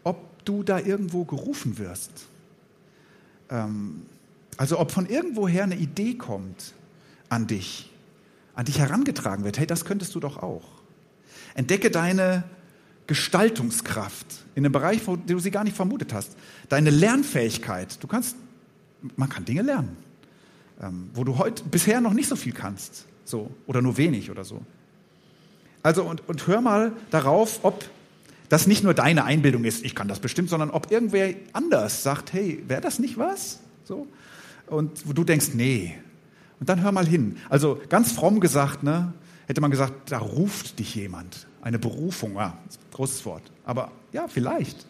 ob 0.03 0.45
du 0.45 0.62
da 0.62 0.77
irgendwo 0.77 1.25
gerufen 1.25 1.80
wirst. 1.80 2.27
Ähm, 3.49 4.03
also 4.56 4.77
ob 4.77 4.91
von 4.91 5.08
irgendwoher 5.08 5.63
eine 5.63 5.77
Idee 5.77 6.13
kommt 6.13 6.75
an 7.27 7.47
dich, 7.47 7.91
an 8.53 8.65
dich 8.65 8.77
herangetragen 8.77 9.43
wird. 9.45 9.58
Hey, 9.58 9.65
das 9.65 9.84
könntest 9.84 10.13
du 10.13 10.19
doch 10.19 10.38
auch. 10.43 10.65
Entdecke 11.56 11.89
deine 11.89 12.43
Gestaltungskraft 13.07 14.25
in 14.55 14.65
einem 14.65 14.71
Bereich, 14.71 15.05
wo 15.07 15.15
du 15.15 15.39
sie 15.39 15.51
gar 15.51 15.63
nicht 15.63 15.75
vermutet 15.75 16.13
hast. 16.13 16.35
Deine 16.69 16.89
Lernfähigkeit. 16.89 18.01
Du 18.01 18.07
kannst, 18.07 18.35
man 19.15 19.29
kann 19.29 19.45
Dinge 19.45 19.61
lernen, 19.61 19.97
ähm, 20.81 21.09
wo 21.13 21.23
du 21.23 21.37
heute 21.37 21.63
bisher 21.63 22.01
noch 22.01 22.13
nicht 22.13 22.27
so 22.27 22.35
viel 22.35 22.53
kannst, 22.53 23.05
so 23.23 23.51
oder 23.65 23.81
nur 23.81 23.97
wenig 23.97 24.29
oder 24.29 24.43
so. 24.43 24.61
Also 25.83 26.03
und, 26.03 26.27
und 26.27 26.47
hör 26.47 26.61
mal 26.61 26.91
darauf, 27.11 27.59
ob 27.63 27.85
das 28.49 28.67
nicht 28.67 28.83
nur 28.83 28.93
deine 28.93 29.25
Einbildung 29.25 29.63
ist, 29.63 29.83
ich 29.83 29.95
kann 29.95 30.07
das 30.07 30.19
bestimmt, 30.19 30.49
sondern 30.49 30.69
ob 30.69 30.91
irgendwer 30.91 31.33
anders 31.53 32.03
sagt, 32.03 32.33
hey, 32.33 32.63
wäre 32.67 32.81
das 32.81 32.99
nicht 32.99 33.17
was? 33.17 33.59
So 33.83 34.07
und 34.67 35.07
wo 35.07 35.13
du 35.13 35.23
denkst, 35.23 35.49
nee. 35.53 35.95
Und 36.59 36.69
dann 36.69 36.81
hör 36.81 36.91
mal 36.91 37.05
hin. 37.05 37.37
Also 37.49 37.79
ganz 37.89 38.11
fromm 38.11 38.39
gesagt, 38.39 38.83
ne, 38.83 39.13
hätte 39.47 39.61
man 39.61 39.71
gesagt, 39.71 40.11
da 40.11 40.17
ruft 40.19 40.79
dich 40.79 40.95
jemand. 40.95 41.47
Eine 41.67 41.80
Berufung, 41.80 42.36
ja, 42.36 42.58
großes 42.93 43.25
Wort. 43.25 43.43
Aber 43.65 43.91
ja, 44.13 44.30
vielleicht. 44.30 44.86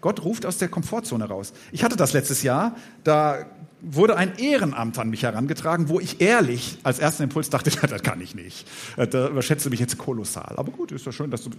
Gott 0.00 0.24
ruft 0.24 0.44
aus 0.44 0.58
der 0.58 0.66
Komfortzone 0.66 1.26
raus. 1.26 1.52
Ich 1.70 1.84
hatte 1.84 1.94
das 1.94 2.12
letztes 2.12 2.42
Jahr, 2.42 2.74
da 3.04 3.46
wurde 3.80 4.16
ein 4.16 4.36
Ehrenamt 4.36 4.98
an 4.98 5.10
mich 5.10 5.22
herangetragen, 5.22 5.88
wo 5.88 6.00
ich 6.00 6.20
ehrlich 6.20 6.78
als 6.82 6.98
ersten 6.98 7.22
Impuls 7.22 7.50
dachte, 7.50 7.70
das 7.88 8.02
kann 8.02 8.20
ich 8.20 8.34
nicht. 8.34 8.66
Äh, 8.96 9.06
da 9.06 9.28
überschätze 9.28 9.70
mich 9.70 9.78
jetzt 9.78 9.96
kolossal. 9.96 10.54
Aber 10.56 10.72
gut, 10.72 10.90
ist 10.90 11.06
doch 11.06 11.12
schön, 11.12 11.30
dass 11.30 11.44
du. 11.44 11.50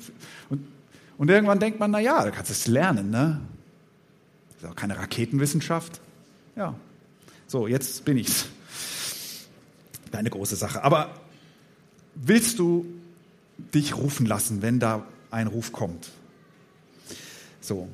Und, 0.49 0.67
und 1.17 1.29
irgendwann 1.29 1.61
denkt 1.61 1.79
man, 1.79 1.91
na 1.91 1.99
ja, 1.99 2.25
du 2.25 2.31
kannst 2.31 2.51
es 2.51 2.67
lernen, 2.67 3.11
ne? 3.11 3.39
Ist 4.57 4.69
auch 4.69 4.75
keine 4.75 4.97
Raketenwissenschaft. 4.97 6.01
Ja, 6.57 6.75
so, 7.47 7.65
jetzt 7.65 8.03
bin 8.03 8.17
ich's. 8.17 8.47
Deine 10.11 10.29
große 10.29 10.57
Sache. 10.57 10.83
Aber 10.83 11.11
willst 12.15 12.59
du 12.59 12.85
dich 13.57 13.95
rufen 13.95 14.25
lassen, 14.25 14.61
wenn 14.61 14.79
da 14.79 15.05
ein 15.31 15.47
Ruf 15.47 15.71
kommt? 15.71 16.09
So. 17.61 17.87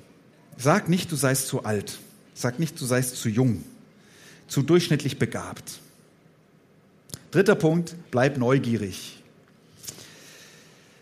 Sag 0.58 0.90
nicht, 0.90 1.12
du 1.12 1.16
seist 1.16 1.48
zu 1.48 1.64
alt. 1.64 2.00
Sag 2.34 2.60
nicht, 2.60 2.80
du 2.80 2.86
seist 2.86 3.16
zu 3.16 3.30
jung, 3.30 3.64
zu 4.48 4.62
durchschnittlich 4.62 5.20
begabt. 5.20 5.80
Dritter 7.32 7.56
Punkt, 7.56 7.96
bleib 8.12 8.38
neugierig. 8.38 9.22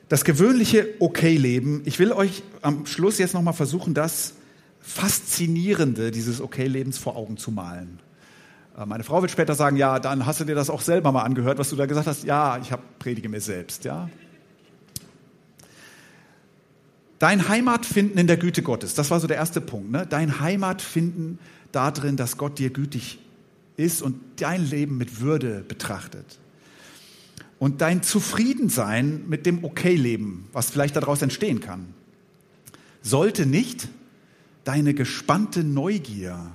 Das 0.10 0.24
gewöhnliche 0.24 0.88
Okay-Leben. 1.00 1.82
Ich 1.86 2.00
will 2.00 2.12
euch 2.12 2.44
am 2.62 2.86
Schluss 2.86 3.18
jetzt 3.18 3.34
nochmal 3.34 3.54
versuchen, 3.54 3.94
das 3.94 4.34
Faszinierende 4.82 6.12
dieses 6.12 6.40
Okay-Lebens 6.40 6.98
vor 6.98 7.18
Augen 7.18 7.38
zu 7.38 7.52
malen. 7.52 8.00
Äh, 8.78 8.86
meine 8.86 9.04
Frau 9.04 9.22
wird 9.22 9.32
später 9.32 9.54
sagen, 9.54 9.76
ja, 9.76 10.00
dann 10.00 10.26
hast 10.26 10.40
du 10.40 10.46
dir 10.46 10.56
das 10.56 10.70
auch 10.70 10.82
selber 10.82 11.12
mal 11.12 11.24
angehört, 11.24 11.58
was 11.58 11.70
du 11.70 11.76
da 11.76 11.86
gesagt 11.86 12.08
hast. 12.08 12.24
Ja, 12.24 12.58
ich 12.58 12.72
hab, 12.72 13.00
predige 13.00 13.28
mir 13.28 13.42
selbst, 13.42 13.84
ja. 13.84 14.10
Dein 17.20 17.48
Heimatfinden 17.50 18.18
in 18.18 18.28
der 18.28 18.38
Güte 18.38 18.62
Gottes, 18.62 18.94
das 18.94 19.10
war 19.10 19.20
so 19.20 19.28
der 19.28 19.38
erste 19.38 19.62
Punkt. 19.62 19.92
Ne? 19.92 20.06
Dein 20.08 20.40
Heimatfinden 20.40 21.40
darin, 21.72 22.16
dass 22.16 22.38
Gott 22.38 22.60
dir 22.60 22.70
gütig 22.70 23.20
ist 23.76 24.02
und 24.02 24.20
dein 24.38 24.66
Leben 24.66 24.98
mit 24.98 25.20
Würde 25.22 25.64
betrachtet. 25.68 26.40
Und 27.60 27.82
dein 27.82 28.04
Zufriedensein 28.04 29.24
mit 29.28 29.46
dem 29.46 29.64
Okay-Leben, 29.64 30.48
was 30.54 30.70
vielleicht 30.70 30.96
daraus 30.96 31.22
entstehen 31.22 31.60
kann, 31.60 31.94
sollte 33.02 33.46
nicht 33.46 33.88
deine 34.64 34.94
gespannte 34.94 35.64
Neugier 35.64 36.52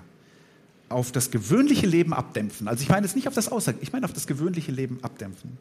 auf 0.89 1.11
das 1.11 1.31
gewöhnliche 1.31 1.87
Leben 1.87 2.13
abdämpfen. 2.13 2.69
Also 2.69 2.83
ich 2.83 2.89
meine 2.89 3.07
jetzt 3.07 3.17
nicht 3.17 3.27
auf 3.27 3.35
das 3.35 3.51
Aussage, 3.51 3.79
ich 3.81 3.93
meine 3.93 4.05
auf 4.05 4.13
das 4.13 4.27
gewöhnliche 4.27 4.71
Leben 4.71 4.99
abdämpfen. 5.03 5.59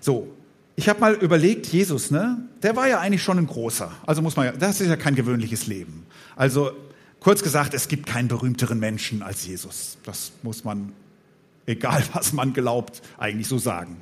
So, 0.00 0.32
ich 0.80 0.88
habe 0.88 0.98
mal 0.98 1.12
überlegt, 1.12 1.66
Jesus, 1.66 2.10
ne, 2.10 2.38
der 2.62 2.74
war 2.74 2.88
ja 2.88 3.00
eigentlich 3.00 3.22
schon 3.22 3.36
ein 3.36 3.46
großer. 3.46 3.92
Also 4.06 4.22
muss 4.22 4.36
man 4.36 4.58
das 4.58 4.80
ist 4.80 4.88
ja 4.88 4.96
kein 4.96 5.14
gewöhnliches 5.14 5.66
Leben. 5.66 6.06
Also 6.36 6.72
kurz 7.20 7.42
gesagt, 7.42 7.74
es 7.74 7.86
gibt 7.86 8.06
keinen 8.06 8.28
berühmteren 8.28 8.78
Menschen 8.80 9.22
als 9.22 9.46
Jesus. 9.46 9.98
Das 10.04 10.32
muss 10.42 10.64
man, 10.64 10.94
egal 11.66 12.02
was 12.14 12.32
man 12.32 12.54
glaubt, 12.54 13.02
eigentlich 13.18 13.46
so 13.46 13.58
sagen. 13.58 13.98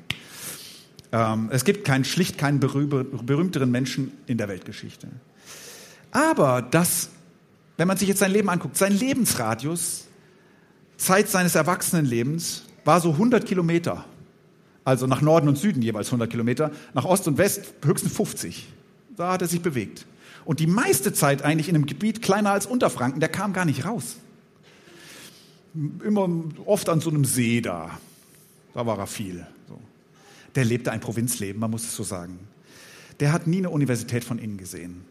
Ähm, 1.10 1.48
es 1.50 1.64
gibt 1.64 1.84
keinen, 1.84 2.04
schlicht 2.04 2.38
keinen 2.38 2.60
berühmteren 2.60 3.72
Menschen 3.72 4.12
in 4.26 4.38
der 4.38 4.46
Weltgeschichte. 4.46 5.08
Aber 6.12 6.62
das, 6.62 7.10
wenn 7.76 7.88
man 7.88 7.96
sich 7.96 8.06
jetzt 8.06 8.20
sein 8.20 8.30
Leben 8.30 8.50
anguckt, 8.50 8.76
sein 8.76 8.92
Lebensradius 8.92 10.04
Zeit 10.96 11.28
seines 11.28 11.56
Erwachsenenlebens 11.56 12.62
war 12.84 13.00
so 13.00 13.10
100 13.14 13.44
Kilometer. 13.44 14.04
Also 14.88 15.06
nach 15.06 15.20
Norden 15.20 15.48
und 15.48 15.58
Süden 15.58 15.82
jeweils 15.82 16.06
100 16.08 16.30
Kilometer, 16.30 16.70
nach 16.94 17.04
Ost 17.04 17.28
und 17.28 17.36
West 17.36 17.74
höchstens 17.84 18.14
50. 18.14 18.66
Da 19.18 19.32
hat 19.32 19.42
er 19.42 19.46
sich 19.46 19.60
bewegt. 19.60 20.06
Und 20.46 20.60
die 20.60 20.66
meiste 20.66 21.12
Zeit 21.12 21.42
eigentlich 21.42 21.68
in 21.68 21.74
einem 21.74 21.84
Gebiet 21.84 22.22
kleiner 22.22 22.52
als 22.52 22.64
Unterfranken, 22.64 23.20
der 23.20 23.28
kam 23.28 23.52
gar 23.52 23.66
nicht 23.66 23.84
raus. 23.84 24.16
Immer 25.74 26.30
oft 26.64 26.88
an 26.88 27.02
so 27.02 27.10
einem 27.10 27.26
See 27.26 27.60
da. 27.60 27.98
Da 28.72 28.86
war 28.86 28.98
er 28.98 29.06
viel. 29.06 29.46
So. 29.68 29.78
Der 30.54 30.64
lebte 30.64 30.90
ein 30.90 31.00
Provinzleben, 31.00 31.60
man 31.60 31.70
muss 31.70 31.82
es 31.82 31.94
so 31.94 32.02
sagen. 32.02 32.38
Der 33.20 33.30
hat 33.30 33.46
nie 33.46 33.58
eine 33.58 33.68
Universität 33.68 34.24
von 34.24 34.38
innen 34.38 34.56
gesehen. 34.56 35.04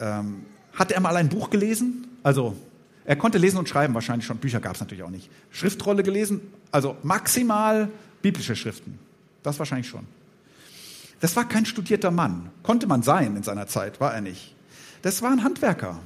Ähm, 0.00 0.46
hat 0.72 0.92
er 0.92 1.00
mal 1.02 1.16
ein 1.18 1.28
Buch 1.28 1.50
gelesen? 1.50 2.06
Also 2.22 2.56
er 3.04 3.16
konnte 3.16 3.36
lesen 3.36 3.58
und 3.58 3.68
schreiben, 3.68 3.92
wahrscheinlich 3.92 4.24
schon. 4.24 4.38
Bücher 4.38 4.60
gab 4.60 4.76
es 4.76 4.80
natürlich 4.80 5.04
auch 5.04 5.10
nicht. 5.10 5.28
Schriftrolle 5.50 6.02
gelesen, 6.02 6.40
also 6.72 6.96
maximal 7.02 7.90
biblische 8.22 8.56
Schriften. 8.56 9.09
Das 9.42 9.58
wahrscheinlich 9.58 9.88
schon. 9.88 10.06
Das 11.20 11.36
war 11.36 11.48
kein 11.48 11.66
studierter 11.66 12.10
Mann. 12.10 12.50
Konnte 12.62 12.86
man 12.86 13.02
sein 13.02 13.36
in 13.36 13.42
seiner 13.42 13.66
Zeit, 13.66 14.00
war 14.00 14.14
er 14.14 14.20
nicht. 14.20 14.54
Das 15.02 15.22
war 15.22 15.30
ein 15.30 15.44
Handwerker. 15.44 16.00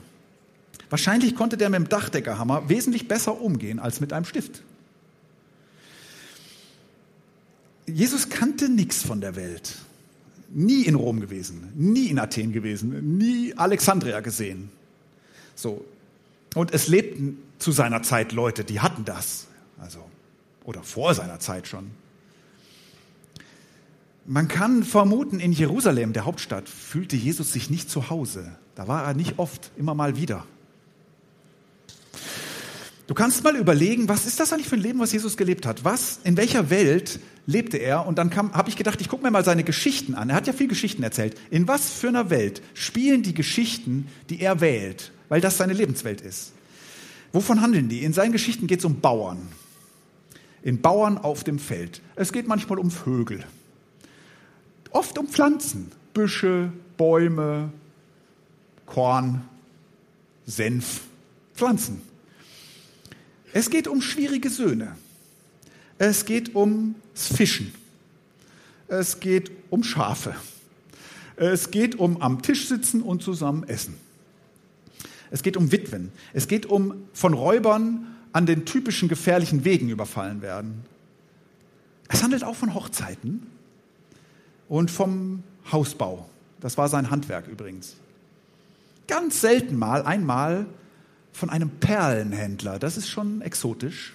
Wahrscheinlich 0.90 1.34
konnte 1.34 1.56
der 1.56 1.70
mit 1.70 1.80
dem 1.80 1.88
Dachdeckerhammer 1.88 2.68
wesentlich 2.68 3.08
besser 3.08 3.40
umgehen 3.40 3.78
als 3.78 4.00
mit 4.00 4.12
einem 4.12 4.24
Stift. 4.24 4.62
Jesus 7.86 8.28
kannte 8.28 8.68
nichts 8.68 9.02
von 9.02 9.20
der 9.20 9.36
Welt. 9.36 9.76
Nie 10.50 10.82
in 10.82 10.94
Rom 10.94 11.20
gewesen, 11.20 11.72
nie 11.74 12.06
in 12.06 12.18
Athen 12.18 12.52
gewesen, 12.52 13.16
nie 13.18 13.54
Alexandria 13.56 14.20
gesehen. 14.20 14.70
So, 15.54 15.84
und 16.54 16.72
es 16.72 16.86
lebten 16.86 17.38
zu 17.58 17.72
seiner 17.72 18.02
Zeit 18.02 18.32
Leute, 18.32 18.64
die 18.64 18.80
hatten 18.80 19.04
das. 19.04 19.46
Also 19.78 19.98
oder 20.64 20.82
vor 20.82 21.14
seiner 21.14 21.40
Zeit 21.40 21.66
schon. 21.66 21.90
Man 24.26 24.48
kann 24.48 24.84
vermuten, 24.84 25.38
in 25.38 25.52
Jerusalem, 25.52 26.14
der 26.14 26.24
Hauptstadt, 26.24 26.68
fühlte 26.68 27.14
Jesus 27.14 27.52
sich 27.52 27.68
nicht 27.68 27.90
zu 27.90 28.08
Hause. 28.08 28.56
Da 28.74 28.88
war 28.88 29.04
er 29.04 29.14
nicht 29.14 29.38
oft, 29.38 29.70
immer 29.76 29.94
mal 29.94 30.16
wieder. 30.16 30.46
Du 33.06 33.12
kannst 33.12 33.44
mal 33.44 33.54
überlegen, 33.54 34.08
was 34.08 34.24
ist 34.24 34.40
das 34.40 34.52
eigentlich 34.52 34.68
für 34.68 34.76
ein 34.76 34.80
Leben, 34.82 34.98
was 34.98 35.12
Jesus 35.12 35.36
gelebt 35.36 35.66
hat? 35.66 35.84
Was, 35.84 36.20
in 36.24 36.38
welcher 36.38 36.70
Welt 36.70 37.20
lebte 37.46 37.76
er? 37.76 38.06
Und 38.06 38.16
dann 38.16 38.34
habe 38.34 38.70
ich 38.70 38.76
gedacht, 38.76 38.98
ich 39.02 39.10
gucke 39.10 39.22
mir 39.22 39.30
mal 39.30 39.44
seine 39.44 39.62
Geschichten 39.62 40.14
an. 40.14 40.30
Er 40.30 40.36
hat 40.36 40.46
ja 40.46 40.54
viel 40.54 40.68
Geschichten 40.68 41.02
erzählt. 41.02 41.38
In 41.50 41.68
was 41.68 41.90
für 41.90 42.08
einer 42.08 42.30
Welt 42.30 42.62
spielen 42.72 43.22
die 43.22 43.34
Geschichten, 43.34 44.08
die 44.30 44.40
er 44.40 44.62
wählt? 44.62 45.12
Weil 45.28 45.42
das 45.42 45.58
seine 45.58 45.74
Lebenswelt 45.74 46.22
ist. 46.22 46.52
Wovon 47.32 47.60
handeln 47.60 47.90
die? 47.90 48.04
In 48.04 48.14
seinen 48.14 48.32
Geschichten 48.32 48.66
geht 48.68 48.78
es 48.78 48.86
um 48.86 49.00
Bauern. 49.00 49.48
In 50.62 50.80
Bauern 50.80 51.18
auf 51.18 51.44
dem 51.44 51.58
Feld. 51.58 52.00
Es 52.16 52.32
geht 52.32 52.48
manchmal 52.48 52.78
um 52.78 52.90
Vögel. 52.90 53.44
Oft 54.94 55.18
um 55.18 55.26
Pflanzen. 55.26 55.90
Büsche, 56.14 56.72
Bäume, 56.96 57.72
Korn, 58.86 59.42
Senf, 60.46 61.00
Pflanzen. 61.52 62.00
Es 63.52 63.70
geht 63.70 63.88
um 63.88 64.00
schwierige 64.00 64.48
Söhne. 64.48 64.96
Es 65.98 66.24
geht 66.24 66.54
ums 66.54 66.94
Fischen. 67.14 67.74
Es 68.86 69.18
geht 69.18 69.50
um 69.70 69.82
Schafe. 69.82 70.36
Es 71.34 71.72
geht 71.72 71.96
um 71.96 72.22
am 72.22 72.42
Tisch 72.42 72.68
sitzen 72.68 73.02
und 73.02 73.20
zusammen 73.20 73.64
essen. 73.64 73.96
Es 75.32 75.42
geht 75.42 75.56
um 75.56 75.72
Witwen. 75.72 76.12
Es 76.32 76.46
geht 76.46 76.66
um 76.66 77.02
von 77.12 77.34
Räubern 77.34 78.14
an 78.32 78.46
den 78.46 78.64
typischen 78.64 79.08
gefährlichen 79.08 79.64
Wegen 79.64 79.88
überfallen 79.88 80.40
werden. 80.40 80.84
Es 82.08 82.22
handelt 82.22 82.44
auch 82.44 82.54
von 82.54 82.74
Hochzeiten 82.74 83.53
und 84.74 84.90
vom 84.90 85.44
Hausbau. 85.70 86.28
Das 86.60 86.76
war 86.76 86.88
sein 86.88 87.12
Handwerk 87.12 87.46
übrigens. 87.46 87.94
Ganz 89.06 89.40
selten 89.40 89.78
mal, 89.78 90.02
einmal 90.02 90.66
von 91.32 91.48
einem 91.48 91.70
Perlenhändler, 91.70 92.80
das 92.80 92.96
ist 92.96 93.08
schon 93.08 93.40
exotisch, 93.40 94.14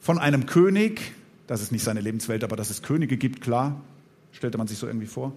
von 0.00 0.18
einem 0.18 0.46
König, 0.46 1.12
das 1.46 1.62
ist 1.62 1.70
nicht 1.70 1.84
seine 1.84 2.00
Lebenswelt, 2.00 2.42
aber 2.42 2.56
dass 2.56 2.68
es 2.68 2.82
Könige 2.82 3.16
gibt, 3.16 3.42
klar, 3.42 3.80
stellte 4.32 4.58
man 4.58 4.66
sich 4.66 4.76
so 4.76 4.88
irgendwie 4.88 5.06
vor. 5.06 5.32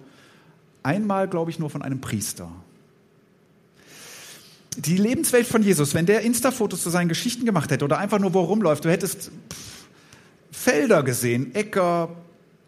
Einmal, 0.82 1.28
glaube 1.28 1.52
ich, 1.52 1.60
nur 1.60 1.70
von 1.70 1.82
einem 1.82 2.00
Priester. 2.00 2.50
Die 4.78 4.96
Lebenswelt 4.96 5.46
von 5.46 5.62
Jesus, 5.62 5.94
wenn 5.94 6.06
der 6.06 6.22
Insta-Fotos 6.22 6.82
zu 6.82 6.90
seinen 6.90 7.08
Geschichten 7.08 7.46
gemacht 7.46 7.70
hätte 7.70 7.84
oder 7.84 7.98
einfach 7.98 8.18
nur 8.18 8.34
wo 8.34 8.40
rumläuft, 8.40 8.84
du 8.84 8.90
hättest 8.90 9.30
pff, 9.48 9.86
Felder 10.50 11.04
gesehen, 11.04 11.54
Äcker, 11.54 12.16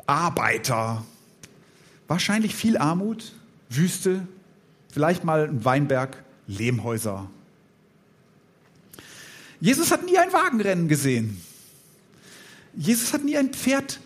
Arbeiter, 0.07 1.05
wahrscheinlich 2.11 2.57
viel 2.57 2.77
Armut, 2.77 3.33
Wüste, 3.69 4.27
vielleicht 4.93 5.23
mal 5.23 5.49
ein 5.49 5.65
Weinberg, 5.65 6.25
Lehmhäuser, 6.49 7.31
Jesus 9.61 9.91
hat 9.91 10.05
nie 10.05 10.17
ein 10.19 10.33
Wagenrennen 10.33 10.89
gesehen. 10.89 11.41
Jesus 12.75 13.13
hat 13.13 13.25
nie 13.25 13.37
ein 13.37 13.53
Pferd 13.53 14.01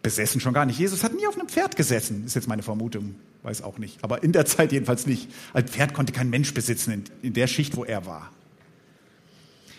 besessen, 0.00 0.40
schon 0.40 0.54
gar 0.54 0.64
nicht. 0.64 0.78
Jesus 0.78 1.02
hat 1.02 1.12
nie 1.12 1.26
auf 1.26 1.36
einem 1.36 1.48
Pferd 1.48 1.76
gesessen, 1.76 2.24
ist 2.24 2.34
jetzt 2.34 2.46
meine 2.46 2.62
Vermutung, 2.62 3.16
weiß 3.42 3.62
auch 3.62 3.78
nicht. 3.78 4.02
Aber 4.04 4.22
in 4.22 4.32
der 4.32 4.46
Zeit 4.46 4.70
jedenfalls 4.70 5.06
nicht. 5.06 5.28
Ein 5.52 5.66
Pferd 5.66 5.92
konnte 5.92 6.12
kein 6.12 6.30
Mensch 6.30 6.54
besitzen 6.54 7.04
in, 7.20 7.32
der 7.34 7.48
Schicht, 7.48 7.76
wo 7.76 7.84
er 7.84 8.06
war. 8.06 8.30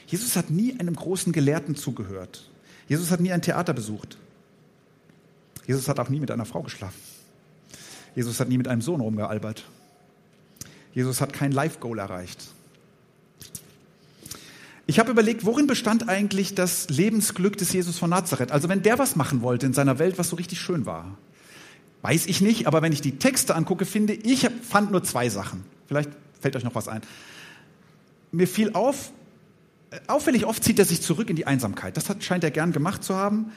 Jesus 0.07 0.35
hat 0.35 0.49
nie 0.49 0.77
einem 0.77 0.95
großen 0.95 1.31
Gelehrten 1.31 1.75
zugehört. 1.75 2.49
Jesus 2.89 3.09
hat 3.09 3.21
nie 3.21 3.31
ein 3.31 3.41
Theater 3.41 3.73
besucht. 3.73 4.17
Jesus 5.65 5.87
hat 5.87 5.99
auch 5.99 6.09
nie 6.09 6.19
mit 6.19 6.31
einer 6.31 6.45
Frau 6.45 6.61
geschlafen. 6.61 6.99
Jesus 8.15 8.39
hat 8.39 8.49
nie 8.49 8.57
mit 8.57 8.67
einem 8.67 8.81
Sohn 8.81 9.01
rumgealbert. 9.01 9.63
Jesus 10.93 11.21
hat 11.21 11.33
kein 11.33 11.51
Life-Goal 11.51 11.99
erreicht. 11.99 12.47
Ich 14.85 14.99
habe 14.99 15.11
überlegt, 15.11 15.45
worin 15.45 15.65
bestand 15.65 16.09
eigentlich 16.09 16.55
das 16.55 16.89
Lebensglück 16.89 17.57
des 17.57 17.71
Jesus 17.71 17.97
von 17.97 18.09
Nazareth? 18.09 18.51
Also 18.51 18.67
wenn 18.69 18.83
der 18.83 18.99
was 18.99 19.15
machen 19.15 19.41
wollte 19.41 19.65
in 19.65 19.73
seiner 19.73 19.97
Welt, 19.97 20.17
was 20.17 20.29
so 20.29 20.35
richtig 20.35 20.59
schön 20.59 20.85
war. 20.85 21.17
Weiß 22.01 22.25
ich 22.25 22.41
nicht, 22.41 22.67
aber 22.67 22.81
wenn 22.81 22.91
ich 22.91 22.99
die 22.99 23.17
Texte 23.17 23.55
angucke, 23.55 23.85
finde 23.85 24.13
ich, 24.13 24.49
fand 24.61 24.91
nur 24.91 25.03
zwei 25.03 25.29
Sachen. 25.29 25.63
Vielleicht 25.87 26.09
fällt 26.41 26.57
euch 26.57 26.65
noch 26.65 26.75
was 26.75 26.89
ein. 26.89 27.01
Mir 28.33 28.47
fiel 28.47 28.71
auf, 28.73 29.11
äh, 29.91 29.99
auffällig 30.07 30.45
oft 30.45 30.63
zieht 30.63 30.79
er 30.79 30.85
sich 30.85 31.01
zurück 31.01 31.29
in 31.29 31.37
die 31.37 31.47
Einsamkeit. 31.47 31.95
Das 31.95 32.09
hat, 32.09 32.21
scheint 32.23 32.43
er 32.43 32.51
gern 32.51 32.73
gemacht 32.73 33.05
zu 33.05 33.15
haben. 33.15 33.51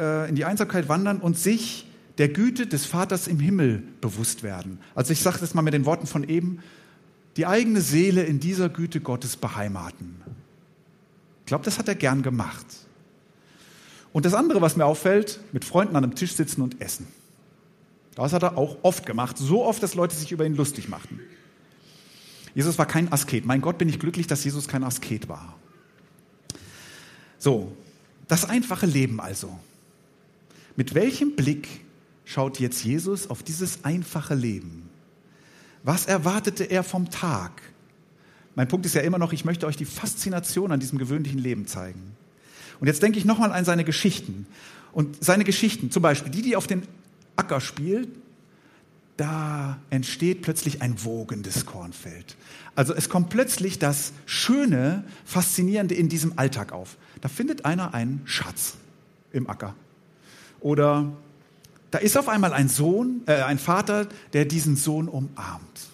Äh, 0.00 0.28
in 0.28 0.34
die 0.34 0.44
Einsamkeit 0.44 0.88
wandern 0.88 1.18
und 1.18 1.38
sich 1.38 1.85
der 2.18 2.28
Güte 2.28 2.66
des 2.66 2.86
Vaters 2.86 3.28
im 3.28 3.40
Himmel 3.40 3.82
bewusst 4.00 4.42
werden. 4.42 4.78
Also 4.94 5.12
ich 5.12 5.20
sage 5.20 5.38
das 5.40 5.54
mal 5.54 5.62
mit 5.62 5.74
den 5.74 5.84
Worten 5.84 6.06
von 6.06 6.24
eben, 6.24 6.60
die 7.36 7.46
eigene 7.46 7.80
Seele 7.80 8.22
in 8.22 8.40
dieser 8.40 8.68
Güte 8.68 9.00
Gottes 9.00 9.36
beheimaten. 9.36 10.16
Ich 11.40 11.46
glaube, 11.46 11.64
das 11.64 11.78
hat 11.78 11.88
er 11.88 11.94
gern 11.94 12.22
gemacht. 12.22 12.66
Und 14.12 14.24
das 14.24 14.32
andere, 14.32 14.62
was 14.62 14.76
mir 14.76 14.86
auffällt, 14.86 15.40
mit 15.52 15.64
Freunden 15.64 15.94
an 15.94 16.04
einem 16.04 16.14
Tisch 16.14 16.32
sitzen 16.32 16.62
und 16.62 16.80
essen. 16.80 17.06
Das 18.14 18.32
hat 18.32 18.42
er 18.42 18.56
auch 18.56 18.78
oft 18.82 19.04
gemacht, 19.04 19.36
so 19.36 19.62
oft, 19.62 19.82
dass 19.82 19.94
Leute 19.94 20.16
sich 20.16 20.32
über 20.32 20.46
ihn 20.46 20.56
lustig 20.56 20.88
machten. 20.88 21.20
Jesus 22.54 22.78
war 22.78 22.86
kein 22.86 23.12
Asket. 23.12 23.44
Mein 23.44 23.60
Gott, 23.60 23.76
bin 23.76 23.90
ich 23.90 23.98
glücklich, 23.98 24.26
dass 24.26 24.42
Jesus 24.42 24.66
kein 24.66 24.82
Asket 24.82 25.28
war. 25.28 25.54
So, 27.36 27.76
das 28.26 28.46
einfache 28.46 28.86
Leben 28.86 29.20
also. 29.20 29.58
Mit 30.74 30.94
welchem 30.94 31.36
Blick 31.36 31.68
schaut 32.26 32.60
jetzt 32.60 32.84
Jesus 32.84 33.30
auf 33.30 33.42
dieses 33.42 33.84
einfache 33.84 34.34
Leben? 34.34 34.90
Was 35.82 36.04
erwartete 36.04 36.64
er 36.64 36.82
vom 36.82 37.10
Tag? 37.10 37.62
Mein 38.54 38.68
Punkt 38.68 38.84
ist 38.84 38.94
ja 38.94 39.00
immer 39.00 39.18
noch, 39.18 39.32
ich 39.32 39.46
möchte 39.46 39.66
euch 39.66 39.76
die 39.76 39.84
Faszination 39.86 40.72
an 40.72 40.80
diesem 40.80 40.98
gewöhnlichen 40.98 41.38
Leben 41.38 41.66
zeigen. 41.66 42.16
Und 42.80 42.88
jetzt 42.88 43.02
denke 43.02 43.18
ich 43.18 43.24
nochmal 43.24 43.52
an 43.52 43.64
seine 43.64 43.84
Geschichten. 43.84 44.46
Und 44.92 45.22
seine 45.24 45.44
Geschichten, 45.44 45.90
zum 45.90 46.02
Beispiel 46.02 46.30
die, 46.30 46.42
die 46.42 46.56
auf 46.56 46.66
den 46.66 46.82
Acker 47.36 47.60
spielt, 47.60 48.08
da 49.16 49.78
entsteht 49.88 50.42
plötzlich 50.42 50.82
ein 50.82 51.04
wogendes 51.04 51.64
Kornfeld. 51.64 52.36
Also 52.74 52.92
es 52.92 53.08
kommt 53.08 53.30
plötzlich 53.30 53.78
das 53.78 54.12
Schöne, 54.26 55.04
Faszinierende 55.24 55.94
in 55.94 56.08
diesem 56.08 56.38
Alltag 56.38 56.72
auf. 56.72 56.96
Da 57.20 57.28
findet 57.28 57.64
einer 57.64 57.94
einen 57.94 58.22
Schatz 58.24 58.74
im 59.32 59.48
Acker. 59.48 59.74
Oder 60.60 61.12
da 61.90 61.98
ist 61.98 62.16
auf 62.16 62.28
einmal 62.28 62.52
ein 62.52 62.68
Sohn, 62.68 63.22
äh, 63.26 63.42
ein 63.42 63.58
Vater, 63.58 64.06
der 64.32 64.44
diesen 64.44 64.76
Sohn 64.76 65.08
umarmt. 65.08 65.88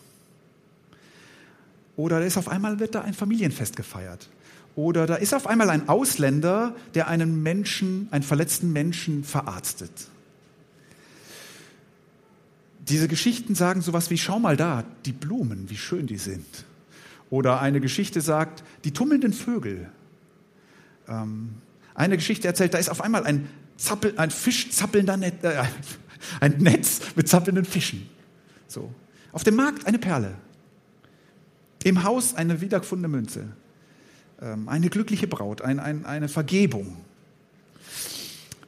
Oder 1.97 2.21
da 2.21 2.27
ist 2.27 2.39
auf 2.39 2.49
einmal 2.49 2.81
wird 2.81 2.95
da 2.95 3.03
ein 3.03 3.15
Familienfest 3.15 3.77
gefeiert. 3.77 4.29
Oder 4.75 5.07
da 5.07 5.17
ist 5.17 5.35
auf 5.35 5.47
einmal 5.47 5.69
ein 5.69 5.89
Ausländer, 5.89 6.75
der 6.95 7.09
einen 7.09 7.43
Menschen, 7.43 8.09
einen 8.11 8.23
verletzten 8.23 8.73
Menschen 8.73 9.23
verarztet. 9.23 9.91
Diese 12.89 13.07
Geschichten 13.07 13.55
sagen 13.55 13.83
sowas 13.83 14.11
wie, 14.11 14.19
schau 14.19 14.39
mal 14.39 14.57
da, 14.57 14.85
die 15.05 15.13
Blumen, 15.13 15.69
wie 15.69 15.77
schön 15.77 16.07
die 16.07 16.17
sind. 16.17 16.47
Oder 17.31 17.61
eine 17.61 17.81
Geschichte 17.81 18.21
sagt, 18.21 18.65
die 18.85 18.93
tummelnden 18.93 19.33
Vögel. 19.33 19.91
Ähm, 21.07 21.51
eine 21.95 22.17
Geschichte 22.17 22.49
erzählt, 22.49 22.75
da 22.75 22.79
ist 22.79 22.89
auf 22.89 23.03
einmal 23.03 23.25
ein, 23.25 23.49
Zappel, 23.83 24.15
ein 24.17 24.31
Fisch 24.31 24.71
zappelnder 24.71 25.17
Net, 25.17 25.43
äh, 25.43 25.65
ein 26.39 26.59
Netz 26.59 27.01
mit 27.17 27.29
zappelnden 27.29 27.65
Fischen. 27.65 28.09
So. 28.69 28.95
Auf 29.33 29.43
dem 29.43 29.57
Markt 29.57 29.87
eine 29.87 29.99
Perle. 29.99 30.35
Im 31.83 32.05
Haus 32.05 32.35
eine 32.35 32.61
wiedergefundene 32.61 33.09
Münze, 33.09 33.49
ähm, 34.41 34.69
eine 34.69 34.89
glückliche 34.89 35.27
Braut, 35.27 35.63
ein, 35.63 35.81
ein, 35.81 36.07
eine 36.07 36.29
Vergebung. 36.29 36.97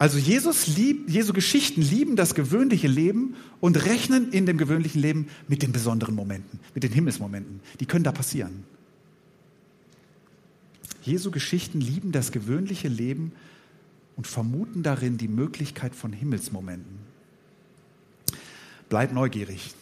Also 0.00 0.18
Jesus 0.18 0.66
liebt, 0.66 1.08
Jesu 1.08 1.32
Geschichten 1.32 1.80
lieben 1.80 2.16
das 2.16 2.34
gewöhnliche 2.34 2.88
Leben 2.88 3.36
und 3.60 3.84
rechnen 3.84 4.32
in 4.32 4.46
dem 4.46 4.58
gewöhnlichen 4.58 5.00
Leben 5.00 5.28
mit 5.46 5.62
den 5.62 5.70
besonderen 5.70 6.16
Momenten, 6.16 6.58
mit 6.74 6.82
den 6.82 6.90
Himmelsmomenten. 6.90 7.60
Die 7.78 7.86
können 7.86 8.02
da 8.02 8.10
passieren. 8.10 8.64
Jesu 11.02 11.30
Geschichten 11.30 11.80
lieben 11.80 12.10
das 12.10 12.32
gewöhnliche 12.32 12.88
Leben 12.88 13.30
und 14.16 14.26
vermuten 14.26 14.82
darin 14.82 15.18
die 15.18 15.28
Möglichkeit 15.28 15.94
von 15.94 16.12
Himmelsmomenten. 16.12 16.98
Bleib 18.88 19.12
neugierig. 19.12 19.74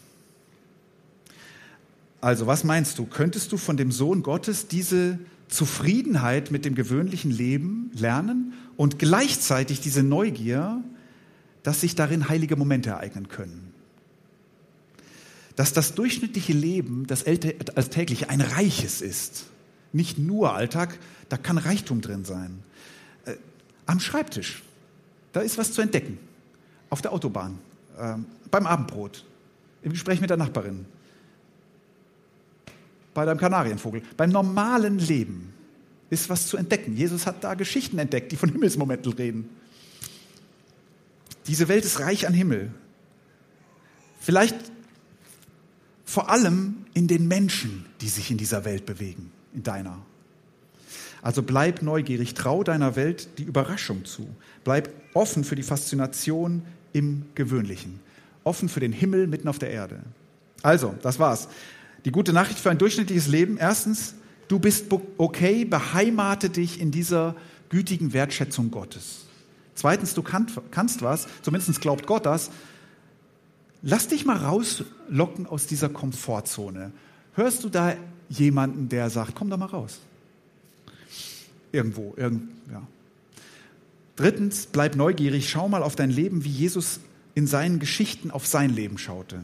Also, 2.21 2.47
was 2.47 2.63
meinst 2.63 2.97
du? 2.99 3.05
Könntest 3.05 3.51
du 3.51 3.57
von 3.57 3.75
dem 3.75 3.91
Sohn 3.91 4.23
Gottes 4.23 4.67
diese 4.67 5.19
Zufriedenheit 5.49 6.51
mit 6.51 6.63
dem 6.65 6.73
gewöhnlichen 6.73 7.31
Leben 7.31 7.91
lernen 7.93 8.53
und 8.77 8.97
gleichzeitig 8.97 9.81
diese 9.81 10.03
Neugier, 10.03 10.81
dass 11.63 11.81
sich 11.81 11.95
darin 11.95 12.29
heilige 12.29 12.55
Momente 12.55 12.91
ereignen 12.91 13.27
können? 13.27 13.73
Dass 15.55 15.73
das 15.73 15.95
durchschnittliche 15.95 16.53
Leben, 16.53 17.05
das 17.07 17.25
alltägliche, 17.25 18.29
ein 18.29 18.41
reiches 18.41 19.01
ist. 19.01 19.45
Nicht 19.91 20.17
nur 20.17 20.55
Alltag, 20.55 20.97
da 21.29 21.37
kann 21.37 21.57
Reichtum 21.57 22.01
drin 22.01 22.25
sein. 22.25 22.59
Am 23.85 23.99
Schreibtisch. 23.99 24.63
Da 25.31 25.41
ist 25.41 25.57
was 25.57 25.73
zu 25.73 25.81
entdecken. 25.81 26.17
Auf 26.89 27.01
der 27.01 27.11
Autobahn, 27.11 27.59
äh, 27.97 28.15
beim 28.51 28.67
Abendbrot, 28.67 29.25
im 29.81 29.91
Gespräch 29.91 30.21
mit 30.21 30.29
der 30.29 30.37
Nachbarin, 30.37 30.85
bei 33.13 33.25
deinem 33.25 33.37
Kanarienvogel. 33.37 34.01
Beim 34.17 34.31
normalen 34.31 34.99
Leben 34.99 35.53
ist 36.09 36.29
was 36.29 36.47
zu 36.47 36.57
entdecken. 36.57 36.95
Jesus 36.95 37.25
hat 37.25 37.43
da 37.43 37.53
Geschichten 37.55 37.97
entdeckt, 37.99 38.31
die 38.31 38.35
von 38.35 38.49
Himmelsmomenten 38.51 39.13
reden. 39.13 39.49
Diese 41.47 41.67
Welt 41.67 41.83
ist 41.83 41.99
reich 41.99 42.27
an 42.27 42.33
Himmel. 42.33 42.71
Vielleicht 44.19 44.55
vor 46.05 46.29
allem 46.29 46.85
in 46.93 47.07
den 47.07 47.27
Menschen, 47.27 47.85
die 48.01 48.07
sich 48.07 48.31
in 48.31 48.37
dieser 48.37 48.65
Welt 48.65 48.85
bewegen, 48.85 49.31
in 49.53 49.63
deiner. 49.63 49.99
Also 51.23 51.41
bleib 51.41 51.81
neugierig, 51.81 52.33
trau 52.33 52.63
deiner 52.63 52.97
Welt 52.97 53.39
die 53.39 53.43
Überraschung 53.43 54.03
zu. 54.03 54.27
Bleib 54.65 54.89
offen 55.13 55.45
für 55.45 55.55
die 55.55 55.63
Faszination 55.63 56.63
im 56.91 57.25
Gewöhnlichen, 57.33 58.01
offen 58.43 58.67
für 58.67 58.81
den 58.81 58.91
Himmel 58.91 59.27
mitten 59.27 59.47
auf 59.47 59.57
der 59.57 59.71
Erde. 59.71 59.99
Also, 60.61 60.93
das 61.01 61.19
war's. 61.19 61.47
Die 62.03 62.11
gute 62.11 62.33
Nachricht 62.33 62.59
für 62.59 62.69
ein 62.69 62.77
durchschnittliches 62.77 63.27
Leben. 63.27 63.57
Erstens, 63.57 64.15
du 64.49 64.59
bist 64.59 64.87
okay, 65.17 65.63
beheimate 65.63 66.49
dich 66.49 66.81
in 66.81 66.91
dieser 66.91 67.35
gütigen 67.69 68.11
Wertschätzung 68.11 68.69
Gottes. 68.69 69.21
Zweitens, 69.75 70.13
du 70.13 70.21
kannst 70.21 71.01
was, 71.01 71.27
zumindest 71.41 71.79
glaubt 71.79 72.05
Gott 72.05 72.25
das. 72.25 72.51
Lass 73.81 74.07
dich 74.09 74.25
mal 74.25 74.37
rauslocken 74.37 75.47
aus 75.47 75.67
dieser 75.67 75.89
Komfortzone. 75.89 76.91
Hörst 77.33 77.63
du 77.63 77.69
da 77.69 77.93
jemanden, 78.29 78.89
der 78.89 79.09
sagt, 79.09 79.35
komm 79.35 79.49
doch 79.49 79.57
mal 79.57 79.65
raus? 79.65 79.99
Irgendwo, 81.73 82.13
irgend, 82.15 82.43
ja. 82.71 82.87
Drittens, 84.15 84.67
bleib 84.67 84.95
neugierig, 84.95 85.49
schau 85.49 85.67
mal 85.67 85.81
auf 85.81 85.95
dein 85.95 86.11
Leben, 86.11 86.45
wie 86.45 86.49
Jesus 86.49 86.99
in 87.33 87.47
seinen 87.47 87.79
Geschichten 87.79 88.29
auf 88.29 88.45
sein 88.45 88.69
Leben 88.69 88.99
schaute. 88.99 89.43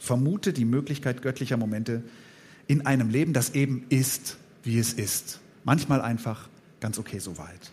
Vermute 0.00 0.52
die 0.52 0.64
Möglichkeit 0.64 1.22
göttlicher 1.22 1.56
Momente 1.56 2.02
in 2.66 2.84
einem 2.84 3.10
Leben, 3.10 3.32
das 3.32 3.54
eben 3.54 3.86
ist, 3.88 4.38
wie 4.64 4.78
es 4.78 4.92
ist. 4.92 5.40
Manchmal 5.62 6.02
einfach 6.02 6.48
ganz 6.80 6.98
okay 6.98 7.20
soweit. 7.20 7.70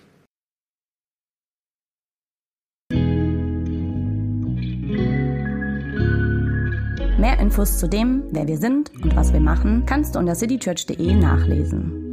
Mehr 7.19 7.39
Infos 7.39 7.79
zu 7.79 7.89
dem, 7.89 8.23
wer 8.31 8.47
wir 8.47 8.57
sind 8.57 8.91
und 9.01 9.15
was 9.15 9.33
wir 9.33 9.39
machen, 9.39 9.85
kannst 9.87 10.13
du 10.13 10.19
unter 10.19 10.35
citychurch.de 10.35 11.15
nachlesen. 11.15 12.12